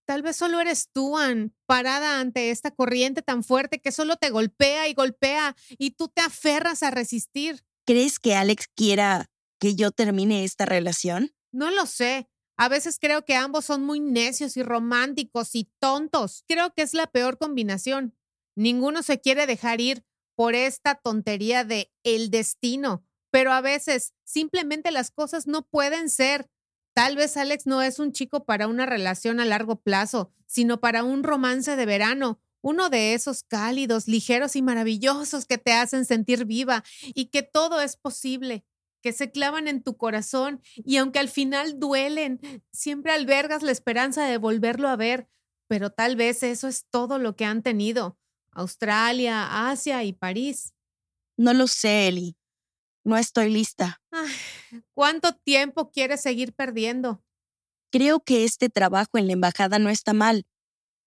Tal 0.07 0.23
vez 0.23 0.37
solo 0.37 0.61
eres 0.61 0.91
tú, 0.93 1.17
Ann, 1.17 1.55
parada 1.67 2.21
ante 2.21 2.51
esta 2.51 2.71
corriente 2.71 3.23
tan 3.23 3.43
fuerte 3.43 3.81
que 3.81 3.91
solo 3.91 4.17
te 4.17 4.31
golpea 4.31 4.89
y 4.89 4.95
golpea 4.95 5.57
y 5.79 5.93
tú 5.93 6.09
te 6.09 6.21
aferras 6.21 6.83
a 6.83 6.91
resistir. 6.91 7.65
¿Crees 7.87 8.19
que 8.19 8.35
Alex 8.35 8.69
quiera 8.75 9.31
que 9.59 9.75
yo 9.75 9.93
termine 9.93 10.45
esta 10.45 10.67
relación? 10.67 11.31
No 11.53 11.71
lo 11.71 11.87
sé. 11.87 12.29
A 12.57 12.69
veces 12.69 12.99
creo 13.01 13.25
que 13.25 13.35
ambos 13.35 13.65
son 13.65 13.83
muy 13.83 14.01
necios 14.01 14.57
y 14.57 14.63
románticos 14.63 15.55
y 15.55 15.69
tontos. 15.81 16.45
Creo 16.47 16.73
que 16.73 16.83
es 16.83 16.95
la 16.95 17.09
peor 17.09 17.37
combinación. 17.37 18.17
Ninguno 18.55 19.03
se 19.03 19.21
quiere 19.21 19.47
dejar 19.47 19.81
ir 19.81 20.05
por 20.37 20.55
esta 20.55 20.95
tontería 20.95 21.65
de 21.65 21.93
el 22.05 22.31
destino, 22.31 23.05
pero 23.31 23.53
a 23.53 23.61
veces 23.61 24.15
simplemente 24.25 24.91
las 24.93 25.11
cosas 25.11 25.47
no 25.47 25.67
pueden 25.67 26.11
ser. 26.11 26.49
Tal 26.93 27.17
vez 27.17 27.37
Alex 27.37 27.67
no 27.67 27.83
es 27.83 27.99
un 27.99 28.13
chico 28.13 28.45
para 28.45 28.69
una 28.69 28.87
relación 28.87 29.41
a 29.41 29.45
largo 29.45 29.81
plazo, 29.81 30.31
sino 30.47 30.81
para 30.81 31.03
un 31.03 31.25
romance 31.25 31.75
de 31.75 31.87
verano, 31.87 32.41
uno 32.61 32.89
de 32.89 33.15
esos 33.15 33.43
cálidos, 33.43 34.07
ligeros 34.07 34.55
y 34.55 34.63
maravillosos 34.63 35.45
que 35.45 35.59
te 35.59 35.73
hacen 35.73 36.05
sentir 36.05 36.45
viva 36.45 36.85
y 37.15 37.27
que 37.27 37.43
todo 37.43 37.81
es 37.81 37.97
posible 37.97 38.65
que 39.05 39.13
se 39.13 39.31
clavan 39.31 39.69
en 39.69 39.83
tu 39.83 39.99
corazón 39.99 40.63
y 40.77 40.97
aunque 40.97 41.19
al 41.19 41.29
final 41.29 41.79
duelen, 41.79 42.41
siempre 42.73 43.13
albergas 43.13 43.63
la 43.63 43.71
esperanza 43.71 44.25
de 44.25 44.39
volverlo 44.39 44.89
a 44.89 44.97
ver, 44.97 45.29
pero 45.69 45.91
tal 45.91 46.17
vez 46.17 46.43
eso 46.43 46.69
es 46.69 46.87
todo 46.89 47.19
lo 47.19 47.37
que 47.37 47.45
han 47.45 47.63
tenido. 47.63 48.19
Australia, 48.51 49.69
Asia 49.69 50.05
y 50.05 50.15
París. 50.15 50.73
No 51.37 51.53
lo 51.53 51.67
sé, 51.67 52.09
Eli. 52.09 52.39
No 53.05 53.19
estoy 53.19 53.51
lista. 53.51 54.01
Ay, 54.11 54.33
¿Cuánto 54.95 55.35
tiempo 55.35 55.91
quieres 55.91 56.23
seguir 56.23 56.55
perdiendo? 56.55 57.23
Creo 57.93 58.21
que 58.21 58.45
este 58.45 58.71
trabajo 58.71 59.19
en 59.19 59.27
la 59.27 59.35
embajada 59.35 59.79
no 59.79 59.91
está 59.91 60.15
mal 60.15 60.47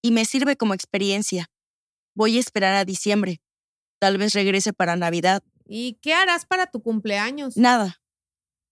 y 0.04 0.12
me 0.12 0.26
sirve 0.26 0.56
como 0.56 0.76
experiencia. 0.76 1.50
Voy 2.14 2.38
a 2.38 2.42
esperar 2.42 2.76
a 2.76 2.86
diciembre. 2.86 3.42
Tal 4.00 4.20
vez 4.20 4.34
regrese 4.34 4.72
para 4.72 4.96
Navidad. 4.96 5.42
¿Y 5.70 5.96
qué 6.02 6.14
harás 6.14 6.46
para 6.46 6.68
tu 6.68 6.82
cumpleaños? 6.82 7.58
Nada. 7.58 8.02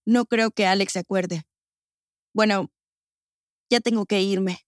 No 0.06 0.24
creo 0.24 0.50
que 0.50 0.66
Alex 0.66 0.94
se 0.94 1.00
acuerde. 1.00 1.42
Bueno, 2.32 2.70
ya 3.70 3.80
tengo 3.80 4.06
que 4.06 4.22
irme. 4.22 4.60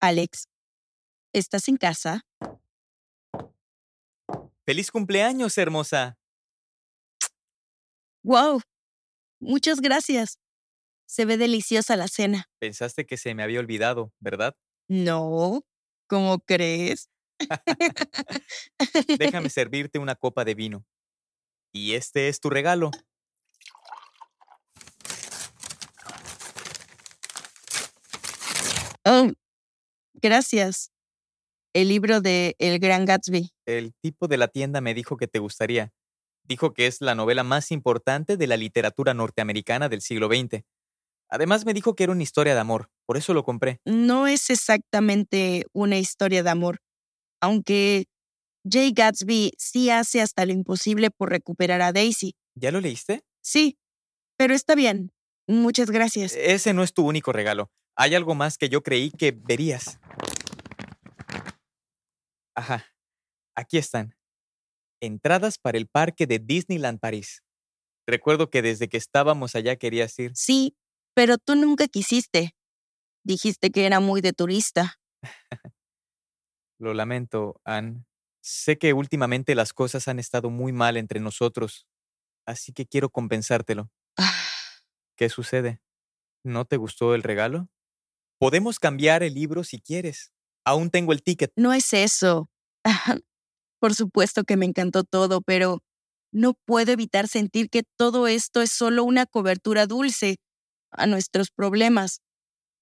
Alex, 0.00 0.48
¿estás 1.32 1.68
en 1.68 1.76
casa? 1.76 2.26
¡Feliz 4.66 4.90
cumpleaños, 4.90 5.56
hermosa! 5.56 6.18
¡Wow! 8.22 8.60
Muchas 9.40 9.80
gracias. 9.80 10.38
Se 11.06 11.24
ve 11.24 11.38
deliciosa 11.38 11.96
la 11.96 12.08
cena. 12.08 12.50
Pensaste 12.58 13.06
que 13.06 13.16
se 13.16 13.34
me 13.34 13.42
había 13.42 13.60
olvidado, 13.60 14.12
¿verdad? 14.18 14.54
No, 14.88 15.64
¿cómo 16.06 16.40
crees? 16.40 17.08
Déjame 19.18 19.50
servirte 19.50 19.98
una 19.98 20.14
copa 20.14 20.44
de 20.44 20.54
vino. 20.54 20.84
Y 21.72 21.94
este 21.94 22.28
es 22.28 22.40
tu 22.40 22.50
regalo. 22.50 22.90
Oh, 29.04 29.30
gracias. 30.14 30.90
El 31.74 31.88
libro 31.88 32.20
de 32.20 32.56
El 32.58 32.78
Gran 32.78 33.04
Gatsby. 33.04 33.50
El 33.66 33.94
tipo 34.02 34.28
de 34.28 34.36
la 34.36 34.48
tienda 34.48 34.80
me 34.80 34.94
dijo 34.94 35.16
que 35.16 35.28
te 35.28 35.38
gustaría. 35.38 35.92
Dijo 36.42 36.72
que 36.72 36.86
es 36.86 37.00
la 37.00 37.14
novela 37.14 37.44
más 37.44 37.70
importante 37.70 38.36
de 38.36 38.46
la 38.46 38.56
literatura 38.56 39.14
norteamericana 39.14 39.88
del 39.88 40.00
siglo 40.00 40.28
XX. 40.28 40.64
Además 41.30 41.66
me 41.66 41.74
dijo 41.74 41.94
que 41.94 42.04
era 42.04 42.12
una 42.12 42.22
historia 42.22 42.54
de 42.54 42.60
amor, 42.60 42.90
por 43.06 43.18
eso 43.18 43.34
lo 43.34 43.44
compré. 43.44 43.80
No 43.84 44.26
es 44.26 44.48
exactamente 44.48 45.66
una 45.72 45.98
historia 45.98 46.42
de 46.42 46.48
amor, 46.48 46.80
aunque 47.40 48.06
Jay 48.70 48.92
Gatsby 48.92 49.52
sí 49.56 49.90
hace 49.90 50.20
hasta 50.20 50.44
lo 50.46 50.52
imposible 50.52 51.10
por 51.10 51.30
recuperar 51.30 51.80
a 51.82 51.92
Daisy. 51.92 52.34
¿Ya 52.54 52.70
lo 52.70 52.80
leíste? 52.80 53.22
Sí, 53.42 53.78
pero 54.36 54.54
está 54.54 54.74
bien. 54.74 55.12
Muchas 55.46 55.90
gracias. 55.90 56.34
Ese 56.36 56.74
no 56.74 56.82
es 56.82 56.92
tu 56.92 57.06
único 57.06 57.32
regalo. 57.32 57.70
Hay 57.96 58.14
algo 58.14 58.34
más 58.34 58.58
que 58.58 58.68
yo 58.68 58.82
creí 58.82 59.10
que 59.10 59.32
verías. 59.32 59.98
Ajá. 62.54 62.86
Aquí 63.56 63.78
están. 63.78 64.14
Entradas 65.00 65.58
para 65.58 65.78
el 65.78 65.86
parque 65.86 66.26
de 66.26 66.38
Disneyland 66.38 67.00
París. 67.00 67.42
Recuerdo 68.06 68.50
que 68.50 68.62
desde 68.62 68.88
que 68.88 68.96
estábamos 68.96 69.54
allá 69.54 69.76
querías 69.76 70.18
ir. 70.18 70.32
Sí, 70.34 70.76
pero 71.14 71.38
tú 71.38 71.54
nunca 71.54 71.88
quisiste. 71.88 72.54
Dijiste 73.24 73.70
que 73.70 73.86
era 73.86 74.00
muy 74.00 74.20
de 74.20 74.32
turista. 74.32 75.00
Lo 76.78 76.94
lamento, 76.94 77.60
Anne. 77.64 78.04
Sé 78.40 78.78
que 78.78 78.92
últimamente 78.92 79.54
las 79.54 79.72
cosas 79.72 80.06
han 80.08 80.18
estado 80.18 80.48
muy 80.48 80.72
mal 80.72 80.96
entre 80.96 81.20
nosotros, 81.20 81.86
así 82.46 82.72
que 82.72 82.86
quiero 82.86 83.10
compensártelo. 83.10 83.90
Ah, 84.16 84.32
¿Qué 85.16 85.28
sucede? 85.28 85.80
¿No 86.44 86.64
te 86.64 86.76
gustó 86.76 87.14
el 87.14 87.24
regalo? 87.24 87.68
Podemos 88.38 88.78
cambiar 88.78 89.24
el 89.24 89.34
libro 89.34 89.64
si 89.64 89.80
quieres. 89.80 90.32
Aún 90.64 90.90
tengo 90.90 91.12
el 91.12 91.22
ticket. 91.22 91.52
No 91.56 91.72
es 91.72 91.92
eso. 91.92 92.48
Por 93.80 93.94
supuesto 93.94 94.44
que 94.44 94.56
me 94.56 94.66
encantó 94.66 95.02
todo, 95.02 95.40
pero 95.40 95.82
no 96.32 96.54
puedo 96.64 96.92
evitar 96.92 97.26
sentir 97.26 97.70
que 97.70 97.82
todo 97.96 98.28
esto 98.28 98.62
es 98.62 98.70
solo 98.70 99.02
una 99.02 99.26
cobertura 99.26 99.86
dulce 99.86 100.36
a 100.92 101.06
nuestros 101.06 101.50
problemas. 101.50 102.20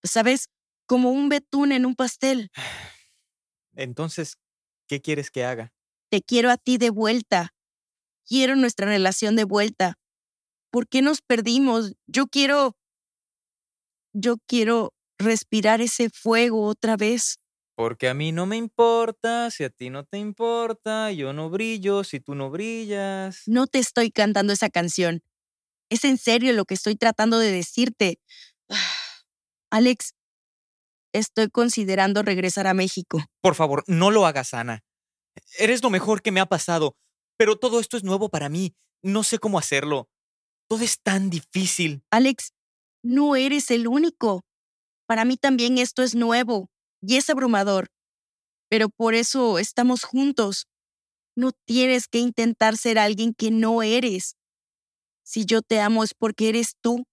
¿Sabes? 0.04 0.48
Como 0.86 1.10
un 1.10 1.30
betún 1.30 1.72
en 1.72 1.86
un 1.86 1.96
pastel. 1.96 2.50
Entonces, 3.76 4.38
¿qué 4.88 5.00
quieres 5.00 5.30
que 5.30 5.44
haga? 5.44 5.72
Te 6.10 6.22
quiero 6.22 6.50
a 6.50 6.56
ti 6.56 6.78
de 6.78 6.90
vuelta. 6.90 7.54
Quiero 8.26 8.56
nuestra 8.56 8.86
relación 8.86 9.36
de 9.36 9.44
vuelta. 9.44 9.98
¿Por 10.70 10.88
qué 10.88 11.02
nos 11.02 11.22
perdimos? 11.22 11.92
Yo 12.06 12.26
quiero... 12.26 12.76
Yo 14.12 14.36
quiero 14.46 14.94
respirar 15.18 15.80
ese 15.80 16.10
fuego 16.10 16.64
otra 16.66 16.96
vez. 16.96 17.38
Porque 17.76 18.08
a 18.08 18.14
mí 18.14 18.32
no 18.32 18.46
me 18.46 18.56
importa, 18.56 19.50
si 19.50 19.62
a 19.62 19.68
ti 19.68 19.90
no 19.90 20.04
te 20.04 20.18
importa, 20.18 21.12
yo 21.12 21.34
no 21.34 21.50
brillo, 21.50 22.04
si 22.04 22.20
tú 22.20 22.34
no 22.34 22.50
brillas. 22.50 23.42
No 23.46 23.66
te 23.66 23.78
estoy 23.78 24.10
cantando 24.10 24.54
esa 24.54 24.70
canción. 24.70 25.22
Es 25.90 26.04
en 26.04 26.16
serio 26.16 26.54
lo 26.54 26.64
que 26.64 26.74
estoy 26.74 26.96
tratando 26.96 27.38
de 27.38 27.52
decirte. 27.52 28.18
Alex, 29.70 30.14
estoy 31.18 31.48
considerando 31.50 32.22
regresar 32.22 32.66
a 32.66 32.74
México. 32.74 33.22
Por 33.40 33.54
favor, 33.54 33.84
no 33.86 34.10
lo 34.10 34.26
hagas, 34.26 34.54
Ana. 34.54 34.82
Eres 35.58 35.82
lo 35.82 35.90
mejor 35.90 36.22
que 36.22 36.32
me 36.32 36.40
ha 36.40 36.46
pasado, 36.46 36.96
pero 37.36 37.56
todo 37.56 37.80
esto 37.80 37.96
es 37.96 38.04
nuevo 38.04 38.28
para 38.28 38.48
mí. 38.48 38.74
No 39.02 39.22
sé 39.22 39.38
cómo 39.38 39.58
hacerlo. 39.58 40.08
Todo 40.68 40.82
es 40.82 41.00
tan 41.00 41.30
difícil. 41.30 42.02
Alex, 42.10 42.52
no 43.02 43.36
eres 43.36 43.70
el 43.70 43.86
único. 43.86 44.44
Para 45.06 45.24
mí 45.24 45.36
también 45.36 45.78
esto 45.78 46.02
es 46.02 46.14
nuevo 46.14 46.68
y 47.00 47.16
es 47.16 47.30
abrumador. 47.30 47.88
Pero 48.68 48.88
por 48.88 49.14
eso 49.14 49.58
estamos 49.58 50.02
juntos. 50.02 50.66
No 51.36 51.52
tienes 51.66 52.08
que 52.08 52.18
intentar 52.18 52.76
ser 52.76 52.98
alguien 52.98 53.34
que 53.34 53.50
no 53.50 53.82
eres. 53.82 54.36
Si 55.22 55.44
yo 55.44 55.62
te 55.62 55.80
amo 55.80 56.02
es 56.02 56.14
porque 56.14 56.48
eres 56.48 56.74
tú 56.80 57.04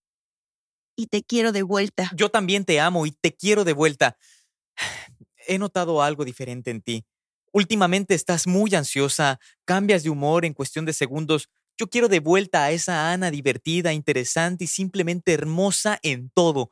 y 0.95 1.08
te 1.08 1.23
quiero 1.23 1.51
de 1.51 1.63
vuelta. 1.63 2.12
Yo 2.15 2.29
también 2.29 2.65
te 2.65 2.79
amo 2.79 3.06
y 3.06 3.12
te 3.12 3.36
quiero 3.36 3.63
de 3.63 3.73
vuelta. 3.73 4.17
He 5.47 5.58
notado 5.58 6.01
algo 6.01 6.25
diferente 6.25 6.71
en 6.71 6.82
ti. 6.82 7.06
Últimamente 7.51 8.15
estás 8.15 8.47
muy 8.47 8.73
ansiosa, 8.73 9.39
cambias 9.65 10.03
de 10.03 10.10
humor 10.10 10.45
en 10.45 10.53
cuestión 10.53 10.86
de 10.86 10.93
segundos. 10.93 11.49
Yo 11.77 11.88
quiero 11.88 12.08
de 12.08 12.19
vuelta 12.19 12.63
a 12.63 12.71
esa 12.71 13.12
Ana 13.12 13.29
divertida, 13.29 13.93
interesante 13.93 14.63
y 14.63 14.67
simplemente 14.67 15.34
hermosa 15.34 15.99
en 16.01 16.32
todo. 16.32 16.71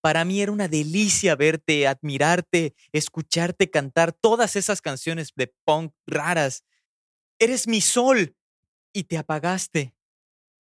Para 0.00 0.24
mí 0.24 0.40
era 0.40 0.52
una 0.52 0.68
delicia 0.68 1.34
verte, 1.36 1.86
admirarte, 1.86 2.74
escucharte 2.92 3.70
cantar 3.70 4.12
todas 4.12 4.56
esas 4.56 4.80
canciones 4.80 5.32
de 5.34 5.52
punk 5.64 5.92
raras. 6.06 6.64
Eres 7.38 7.66
mi 7.66 7.80
sol 7.80 8.36
y 8.92 9.04
te 9.04 9.18
apagaste. 9.18 9.94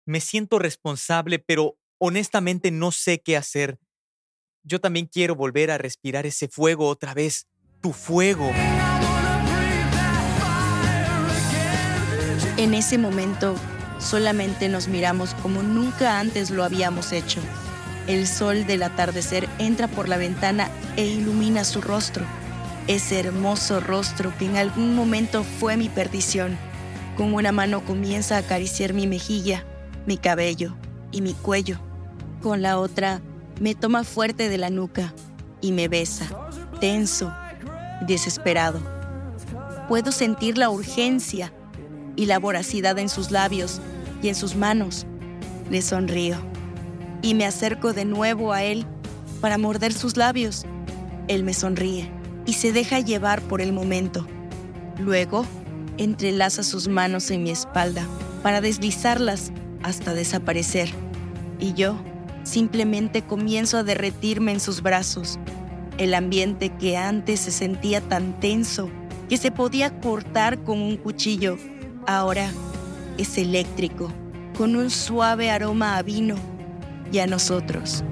Me 0.06 0.22
siento 0.22 0.60
responsable, 0.60 1.40
pero 1.40 1.78
honestamente 2.06 2.70
no 2.70 2.92
sé 2.92 3.22
qué 3.22 3.38
hacer. 3.38 3.80
Yo 4.62 4.82
también 4.82 5.06
quiero 5.06 5.36
volver 5.36 5.72
a 5.72 5.78
respirar 5.78 6.26
ese 6.26 6.50
fuego 6.50 6.90
otra 6.90 7.14
vez, 7.14 7.48
tu 7.80 7.94
fuego. 7.94 8.52
En 12.58 12.74
ese 12.74 12.98
momento 12.98 13.56
solamente 14.00 14.68
nos 14.68 14.90
miramos 14.90 15.34
como 15.36 15.64
nunca 15.64 16.20
antes 16.20 16.50
lo 16.50 16.66
habíamos 16.66 17.14
hecho. 17.14 17.40
El 18.06 18.28
sol 18.28 18.68
del 18.68 18.84
atardecer 18.84 19.48
entra 19.58 19.88
por 19.88 20.10
la 20.10 20.18
ventana 20.18 20.70
e 20.98 21.06
ilumina 21.06 21.64
su 21.64 21.80
rostro. 21.80 22.26
Ese 22.88 23.18
hermoso 23.18 23.80
rostro 23.80 24.34
que 24.38 24.46
en 24.46 24.58
algún 24.58 24.94
momento 24.94 25.46
fue 25.46 25.78
mi 25.78 25.88
perdición. 25.88 26.58
Con 27.16 27.34
una 27.34 27.54
mano 27.54 27.86
comienza 27.86 28.36
a 28.36 28.40
acariciar 28.40 28.92
mi 28.92 29.08
mejilla, 29.08 29.66
mi 30.06 30.18
cabello 30.18 30.76
y 31.14 31.22
mi 31.22 31.34
cuello. 31.34 31.93
Con 32.44 32.62
la 32.62 32.78
otra 32.78 33.22
me 33.62 33.74
toma 33.74 34.04
fuerte 34.04 34.50
de 34.50 34.58
la 34.58 34.70
nuca 34.70 35.14
y 35.62 35.72
me 35.72 35.88
besa, 35.88 36.28
tenso, 36.82 37.34
desesperado. 38.06 38.82
Puedo 39.88 40.12
sentir 40.12 40.58
la 40.58 40.70
urgencia 40.70 41.54
y 42.18 42.26
la 42.26 42.40
voracidad 42.40 43.00
en 43.00 43.08
sus 43.08 43.32
labios 43.32 43.80
y 44.22 44.28
en 44.28 44.36
sus 44.36 44.58
manos. 44.58 45.06
Le 45.72 45.82
sonrío 45.82 46.36
y 47.22 47.34
me 47.34 47.46
acerco 47.46 47.94
de 47.94 48.04
nuevo 48.04 48.52
a 48.52 48.62
él 48.62 48.86
para 49.40 49.58
morder 49.58 49.94
sus 49.94 50.18
labios. 50.18 50.66
Él 51.30 51.46
me 51.46 51.54
sonríe 51.54 52.12
y 52.46 52.54
se 52.54 52.74
deja 52.74 53.00
llevar 53.00 53.42
por 53.42 53.62
el 53.62 53.72
momento. 53.72 54.28
Luego, 55.00 55.46
entrelaza 55.98 56.64
sus 56.64 56.90
manos 56.90 57.32
en 57.32 57.44
mi 57.44 57.52
espalda 57.52 58.06
para 58.44 58.60
deslizarlas 58.60 59.54
hasta 59.82 60.14
desaparecer. 60.14 60.90
Y 61.58 61.72
yo 61.72 61.96
simplemente 62.44 63.22
comienzo 63.22 63.78
a 63.78 63.84
derretirme 63.84 64.52
en 64.52 64.60
sus 64.60 64.82
brazos. 64.82 65.40
El 65.98 66.14
ambiente 66.14 66.70
que 66.70 66.98
antes 66.98 67.40
se 67.40 67.52
sentía 67.52 68.02
tan 68.02 68.40
tenso 68.40 68.90
que 69.30 69.38
se 69.38 69.52
podía 69.52 70.00
cortar 70.02 70.64
con 70.64 70.80
un 70.80 70.98
cuchillo, 70.98 71.58
ahora 72.08 72.52
es 73.18 73.38
eléctrico, 73.38 74.12
con 74.58 74.76
un 74.76 74.90
suave 74.90 75.50
aroma 75.50 75.98
a 75.98 76.02
vino 76.04 76.36
y 77.12 77.20
a 77.20 77.28
nosotros. 77.28 78.04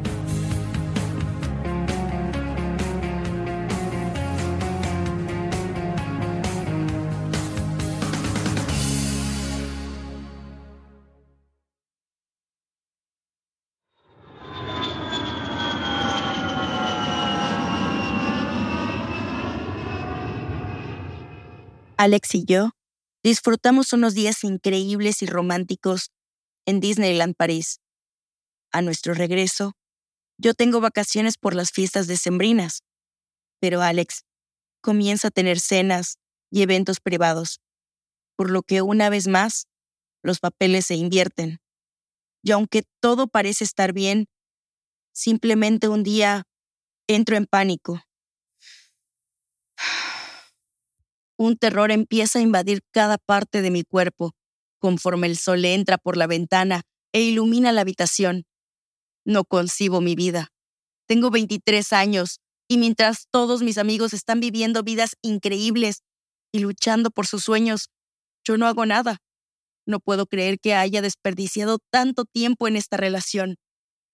Alex 22.02 22.34
y 22.34 22.46
yo 22.46 22.72
disfrutamos 23.24 23.94
unos 23.94 24.16
días 24.16 24.44
increíbles 24.44 25.22
y 25.22 25.28
románticos 25.28 26.10
en 26.66 26.80
Disneyland 26.80 27.36
París. 27.36 27.80
A 28.72 28.82
nuestro 28.82 29.14
regreso, 29.14 29.74
yo 30.40 30.56
tengo 30.56 30.82
vacaciones 30.82 31.38
por 31.38 31.54
las 31.54 31.70
fiestas 31.70 32.08
decembrinas, 32.08 32.82
pero 33.60 33.84
Alex 33.84 34.24
comienza 34.82 35.28
a 35.28 35.32
tener 35.32 35.60
cenas 35.60 36.18
y 36.50 36.64
eventos 36.64 37.00
privados, 37.00 37.60
por 38.36 38.50
lo 38.50 38.64
que 38.64 38.82
una 38.82 39.12
vez 39.12 39.28
más 39.28 39.68
los 40.24 40.40
papeles 40.40 40.88
se 40.88 40.96
invierten. 40.96 41.60
Y 42.42 42.50
aunque 42.50 42.82
todo 43.00 43.28
parece 43.28 43.64
estar 43.64 43.94
bien, 43.94 44.26
simplemente 45.14 45.88
un 45.88 46.02
día 46.02 46.46
entro 47.08 47.38
en 47.38 47.46
pánico. 47.46 48.02
Un 51.42 51.58
terror 51.58 51.90
empieza 51.90 52.38
a 52.38 52.44
invadir 52.44 52.84
cada 52.92 53.18
parte 53.18 53.64
de 53.64 53.72
mi 53.72 53.82
cuerpo 53.84 54.36
conforme 54.78 55.26
el 55.26 55.38
sol 55.38 55.66
entra 55.66 55.98
por 55.98 56.16
la 56.16 56.28
ventana 56.28 56.84
e 57.14 57.22
ilumina 57.24 57.72
la 57.72 57.82
habitación. 57.82 58.46
No 59.26 59.44
concibo 59.44 60.02
mi 60.02 60.14
vida. 60.14 60.50
Tengo 61.08 61.32
23 61.32 61.94
años 61.94 62.42
y 62.68 62.78
mientras 62.78 63.26
todos 63.32 63.64
mis 63.64 63.80
amigos 63.80 64.14
están 64.14 64.40
viviendo 64.40 64.84
vidas 64.84 65.16
increíbles 65.24 66.04
y 66.52 66.60
luchando 66.60 67.10
por 67.10 67.26
sus 67.26 67.44
sueños, 67.44 67.90
yo 68.46 68.58
no 68.58 68.68
hago 68.68 68.86
nada. 68.86 69.18
No 69.88 70.00
puedo 70.00 70.28
creer 70.28 70.60
que 70.60 70.76
haya 70.76 71.02
desperdiciado 71.02 71.80
tanto 71.90 72.26
tiempo 72.26 72.68
en 72.68 72.76
esta 72.76 72.98
relación. 72.98 73.56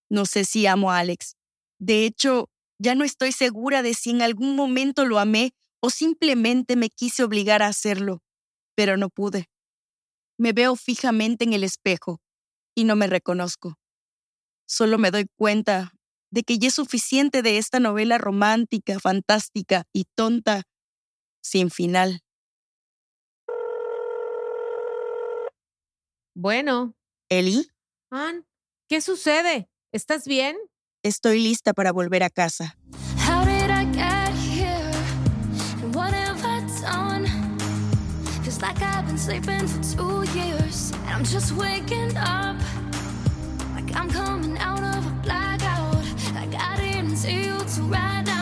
No 0.10 0.26
sé 0.26 0.46
si 0.46 0.66
amo 0.66 0.94
a 0.94 1.00
Alex. 1.00 1.36
De 1.78 2.06
hecho, 2.06 2.48
ya 2.80 2.96
no 2.96 3.04
estoy 3.04 3.34
segura 3.34 3.84
de 3.84 3.96
si 3.96 4.12
en 4.12 4.22
algún 4.22 4.56
momento 4.56 5.04
lo 5.04 5.20
amé 5.20 5.52
o 5.80 5.90
simplemente 5.90 6.76
me 6.76 6.90
quise 6.90 7.24
obligar 7.24 7.62
a 7.62 7.68
hacerlo, 7.68 8.22
pero 8.76 8.98
no 8.98 9.10
pude. 9.10 9.50
Me 10.38 10.54
veo 10.54 10.76
fijamente 10.76 11.44
en 11.44 11.54
el 11.54 11.63
espejo 11.63 12.22
y 12.76 12.84
no 12.84 12.96
me 12.96 13.08
reconozco. 13.08 13.78
Solo 14.68 14.98
me 14.98 15.12
doy 15.12 15.28
cuenta 15.36 15.94
de 16.32 16.44
que 16.44 16.60
ya 16.60 16.68
es 16.68 16.76
suficiente 16.76 17.42
de 17.42 17.58
esta 17.58 17.80
novela 17.80 18.18
romántica, 18.18 19.00
fantástica 19.00 19.86
y 19.94 20.06
tonta, 20.16 20.63
sin 21.42 21.72
final. 21.72 22.22
Bueno, 26.36 26.94
Eli, 27.30 27.68
Ann, 28.12 28.46
¿qué 28.88 29.02
sucede? 29.02 29.70
¿Estás 29.92 30.26
bien? 30.26 30.58
estoy 31.04 31.42
lista 31.42 31.74
para 31.74 31.92
volver 31.92 32.24
a 32.24 32.30
casa. 32.30 32.78
How 33.26 33.46
did 33.46 33.70
I 33.70 33.86
sleeping 39.28 39.68
for 39.68 39.84
two 39.84 40.40
years. 40.40 40.92
And 40.92 41.10
I'm 41.10 41.24
just 41.26 41.52
waking 41.52 42.16
up. 42.16 42.56
Like 43.76 43.94
I'm 43.94 44.10
coming 44.10 44.58
out 44.58 44.82
of 44.96 45.06
a 45.06 45.16
blackout. 45.22 46.02
Like 46.34 46.56
I 46.56 46.78
didn't 46.78 47.18
see 47.18 47.44
you 47.44 47.58
till 47.68 47.90
right 47.90 48.24
now. 48.26 48.37